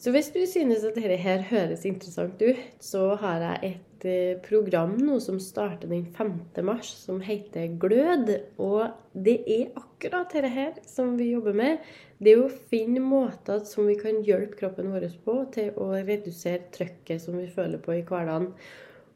Så 0.02 0.12
hvis 0.12 0.32
du 0.34 0.42
synes 0.50 0.84
at 0.84 0.98
dette 0.98 1.20
her 1.22 1.46
høres 1.46 1.86
interessant 1.86 2.42
ut, 2.42 2.62
så 2.82 3.14
har 3.22 3.46
jeg 3.46 3.74
et 3.74 3.92
Eh, 4.04 4.38
program 4.42 4.96
nå 4.98 5.20
som 5.22 5.38
starter 5.40 5.88
den 5.88 6.06
5. 6.18 6.64
mars, 6.66 6.90
som 7.04 7.20
heter 7.22 7.68
Glød. 7.78 8.32
Og 8.58 8.88
det 9.14 9.36
er 9.46 9.76
akkurat 9.78 10.32
dette 10.34 10.50
her 10.50 10.72
som 10.90 11.14
vi 11.20 11.32
jobber 11.32 11.54
med. 11.54 11.84
Det 12.18 12.34
er 12.34 12.42
å 12.42 12.50
finne 12.72 13.04
måter 13.04 13.62
som 13.70 13.86
vi 13.86 14.00
kan 14.00 14.24
hjelpe 14.26 14.58
kroppen 14.58 14.90
vår 14.94 15.06
på 15.26 15.38
til 15.54 15.78
å 15.78 15.92
redusere 16.00 16.72
trøkket 16.74 17.22
som 17.22 17.38
vi 17.38 17.46
føler 17.54 17.82
på 17.82 18.00
i 18.00 18.02
hverdagen. 18.02 18.50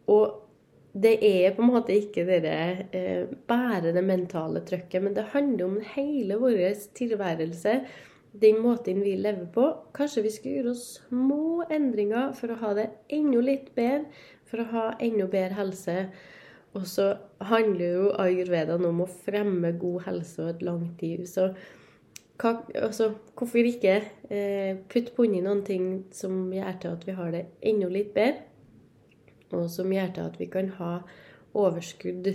Og 0.05 0.41
det 0.95 1.17
er 1.27 1.51
på 1.55 1.63
en 1.63 1.73
måte 1.73 1.95
ikke 1.97 2.23
det 2.23 2.51
eh, 2.95 3.25
bare 3.47 3.91
det 3.91 4.03
mentale 4.05 4.61
trøkket, 4.63 5.01
men 5.03 5.15
det 5.15 5.31
handler 5.33 5.65
om 5.65 5.79
hele 5.95 6.37
vår 6.39 6.61
tilværelse 6.95 7.81
den 8.41 8.61
måten 8.63 9.01
vi 9.03 9.15
lever 9.19 9.47
på. 9.53 9.65
Kanskje 9.95 10.23
vi 10.25 10.31
skal 10.33 10.55
gjøre 10.57 10.71
oss 10.75 10.85
små 11.07 11.65
endringer 11.71 12.33
for 12.35 12.51
å 12.51 12.59
ha 12.63 12.73
det 12.77 12.89
enda 13.13 13.43
litt 13.43 13.69
bedre, 13.75 14.09
for 14.47 14.61
å 14.61 14.69
ha 14.71 14.85
enda 15.03 15.27
bedre 15.31 15.59
helse. 15.59 15.97
Og 16.75 16.87
så 16.91 17.13
handler 17.47 17.85
jo 17.85 18.09
ayurveda 18.19 18.75
om 18.75 19.03
å 19.03 19.07
fremme 19.07 19.71
god 19.79 20.07
helse 20.09 20.43
og 20.43 20.51
et 20.51 20.65
langt 20.67 21.03
liv. 21.03 21.23
Så 21.29 21.51
hva, 22.41 22.57
altså, 22.75 23.13
hvorfor 23.35 23.67
ikke 23.67 24.01
eh, 24.27 24.75
putte 24.91 25.15
på 25.15 25.27
inni 25.27 25.43
noen 25.43 25.63
ting 25.67 25.87
som 26.15 26.49
gjør 26.51 26.81
til 26.81 26.97
at 26.97 27.07
vi 27.07 27.15
har 27.15 27.31
det 27.35 27.45
enda 27.63 27.87
litt 27.91 28.11
bedre, 28.15 28.43
og 29.55 29.69
som 29.71 29.93
gjør 29.93 30.13
til 30.15 30.29
at 30.29 30.37
vi 30.41 30.49
kan 30.51 30.69
ha 30.79 30.91
overskudd, 31.55 32.33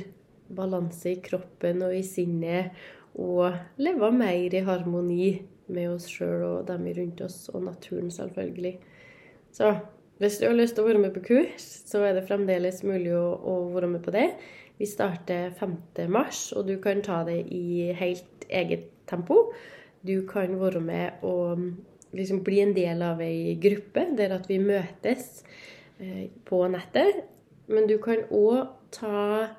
balanse 0.51 1.13
i 1.13 1.21
kroppen 1.23 1.85
og 1.87 1.95
i 1.95 2.03
sinnet, 2.07 2.75
og 3.21 3.55
leve 3.83 4.11
mer 4.15 4.55
i 4.55 4.65
harmoni 4.67 5.31
med 5.71 5.93
oss 5.93 6.09
sjøl 6.11 6.43
og 6.47 6.69
dem 6.71 6.89
rundt 6.97 7.23
oss, 7.27 7.45
og 7.53 7.65
naturen, 7.69 8.11
selvfølgelig. 8.11 8.79
Så 9.55 9.75
hvis 10.21 10.39
du 10.39 10.47
har 10.49 10.57
lyst 10.57 10.77
til 10.77 10.85
å 10.85 10.91
være 10.91 11.03
med 11.03 11.15
på 11.15 11.23
kurs, 11.27 11.67
så 11.89 12.03
er 12.07 12.17
det 12.17 12.27
fremdeles 12.29 12.83
mulig 12.87 13.13
å, 13.17 13.27
å 13.41 13.55
være 13.75 13.91
med 13.95 14.03
på 14.05 14.15
det. 14.15 14.27
Vi 14.81 14.89
starter 14.89 15.53
5. 15.59 15.77
mars, 16.13 16.51
og 16.57 16.67
du 16.69 16.79
kan 16.83 17.03
ta 17.05 17.23
det 17.29 17.43
i 17.53 17.91
helt 17.97 18.47
eget 18.49 18.91
tempo. 19.11 19.51
Du 20.07 20.23
kan 20.29 20.55
være 20.61 20.81
med 20.81 21.25
og 21.27 21.67
liksom 22.17 22.43
bli 22.47 22.63
en 22.63 22.75
del 22.75 23.03
av 23.05 23.21
ei 23.23 23.57
gruppe 23.61 24.07
der 24.19 24.35
at 24.35 24.49
vi 24.51 24.59
møtes 24.63 25.43
på 26.49 26.63
nettet. 26.73 27.25
Men 27.71 27.87
du 27.87 27.99
kan 28.03 28.25
òg 28.35 28.71
ta 28.95 29.51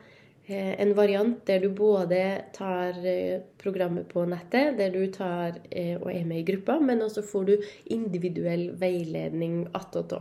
Eh, 0.51 0.81
en 0.81 0.93
variant 0.93 1.37
der 1.47 1.59
du 1.59 1.69
både 1.69 2.19
tar 2.53 2.97
eh, 3.07 3.41
programmet 3.61 4.07
på 4.09 4.25
nettet, 4.27 4.73
der 4.79 4.89
du 4.91 5.05
tar 5.13 5.59
eh, 5.69 5.95
og 5.95 6.09
er 6.11 6.25
med 6.27 6.41
i 6.41 6.47
gruppa, 6.49 6.79
men 6.81 7.03
også 7.05 7.23
får 7.23 7.45
du 7.47 7.53
individuell 7.93 8.71
veiledning 8.81 9.67
attåtå. 9.77 10.19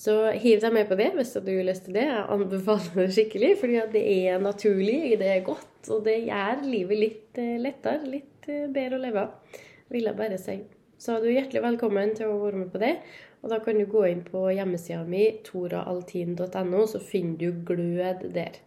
Så 0.00 0.14
hiv 0.38 0.62
deg 0.62 0.72
med 0.72 0.88
på 0.88 0.96
det 0.96 1.10
hvis 1.16 1.34
du 1.34 1.50
har 1.50 1.66
lyst 1.66 1.88
til 1.88 1.98
det. 1.98 2.06
Jeg 2.06 2.28
anbefaler 2.36 3.02
det 3.02 3.08
skikkelig, 3.16 3.54
fordi 3.60 3.80
det 3.92 4.04
er 4.14 4.40
naturlig, 4.40 5.00
det 5.20 5.32
er 5.34 5.48
godt, 5.50 5.80
og 5.90 6.06
det 6.06 6.20
gjør 6.30 6.62
livet 6.64 7.02
litt 7.04 7.40
lettere, 7.60 8.06
litt 8.06 8.46
bedre 8.46 8.96
å 8.96 9.02
leve 9.02 9.26
av. 9.26 9.58
vil 9.90 10.06
jeg 10.06 10.16
bare 10.16 10.38
si. 10.38 10.60
Så 11.00 11.18
du 11.18 11.26
er 11.26 11.40
hjertelig 11.40 11.64
velkommen 11.64 12.14
til 12.16 12.30
å 12.30 12.38
være 12.46 12.62
med 12.62 12.72
på 12.72 12.80
det. 12.80 12.94
Og 13.40 13.52
da 13.52 13.58
kan 13.64 13.78
du 13.80 13.86
gå 13.88 14.04
inn 14.10 14.22
på 14.26 14.44
hjemmesida 14.52 15.02
mi, 15.08 15.26
toraaltin.no, 15.46 16.86
så 16.86 17.00
finner 17.00 17.38
du 17.40 17.62
glød 17.66 18.26
der. 18.34 18.60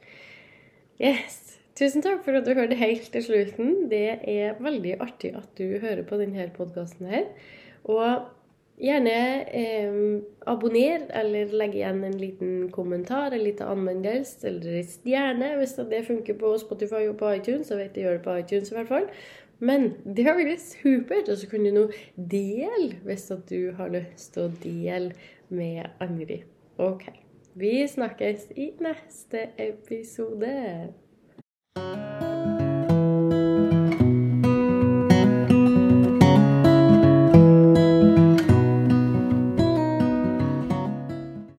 Yes. 1.01 1.59
Tusen 1.77 2.03
takk 2.05 2.21
for 2.25 2.37
at 2.37 2.45
du 2.45 2.53
hørte 2.53 2.77
helt 2.77 3.09
til 3.13 3.23
slutten. 3.25 3.87
Det 3.89 4.19
er 4.29 4.59
veldig 4.61 4.97
artig 5.01 5.33
at 5.37 5.49
du 5.57 5.79
hører 5.81 6.03
på 6.05 6.19
denne 6.21 6.45
podkasten 6.53 7.09
her. 7.09 7.29
Og 7.89 8.27
gjerne 8.81 9.15
eh, 9.53 9.95
abonner, 10.49 11.07
eller 11.17 11.53
legg 11.57 11.77
igjen 11.77 12.03
en 12.05 12.17
liten 12.17 12.53
kommentar, 12.73 13.33
en 13.33 13.45
liten 13.45 13.69
anmeldelse, 13.69 14.43
eller 14.49 14.79
en 14.79 14.89
stjerne, 14.89 15.49
hvis 15.59 15.75
det 15.89 16.05
funker 16.07 16.37
på 16.37 16.53
Spotify 16.61 17.07
og 17.09 17.17
på 17.21 17.33
iTunes. 17.39 17.69
Så 17.69 17.77
vet 17.81 17.97
jeg 17.97 18.05
gjør 18.05 18.19
det 18.19 18.25
på 18.27 18.37
iTunes 18.43 18.73
i 18.73 18.77
hvert 18.77 18.93
fall. 18.93 19.09
Men 19.63 19.93
det 20.03 20.25
har 20.27 20.37
vært 20.37 20.63
supert. 20.63 21.31
Og 21.31 21.39
så 21.39 21.49
kan 21.51 21.63
du 21.63 21.71
nå 21.73 21.87
dele 22.17 22.99
hvis 23.07 23.29
at 23.33 23.45
du 23.49 23.71
har 23.77 23.93
lyst 23.93 24.35
til 24.35 24.49
å 24.49 24.55
dele 24.63 25.13
med 25.53 25.87
andre. 26.03 26.43
OK. 26.81 27.07
Vi 27.53 27.75
snakkes 27.87 28.49
i 28.57 28.71
neste 28.81 29.47
episode. 29.61 30.55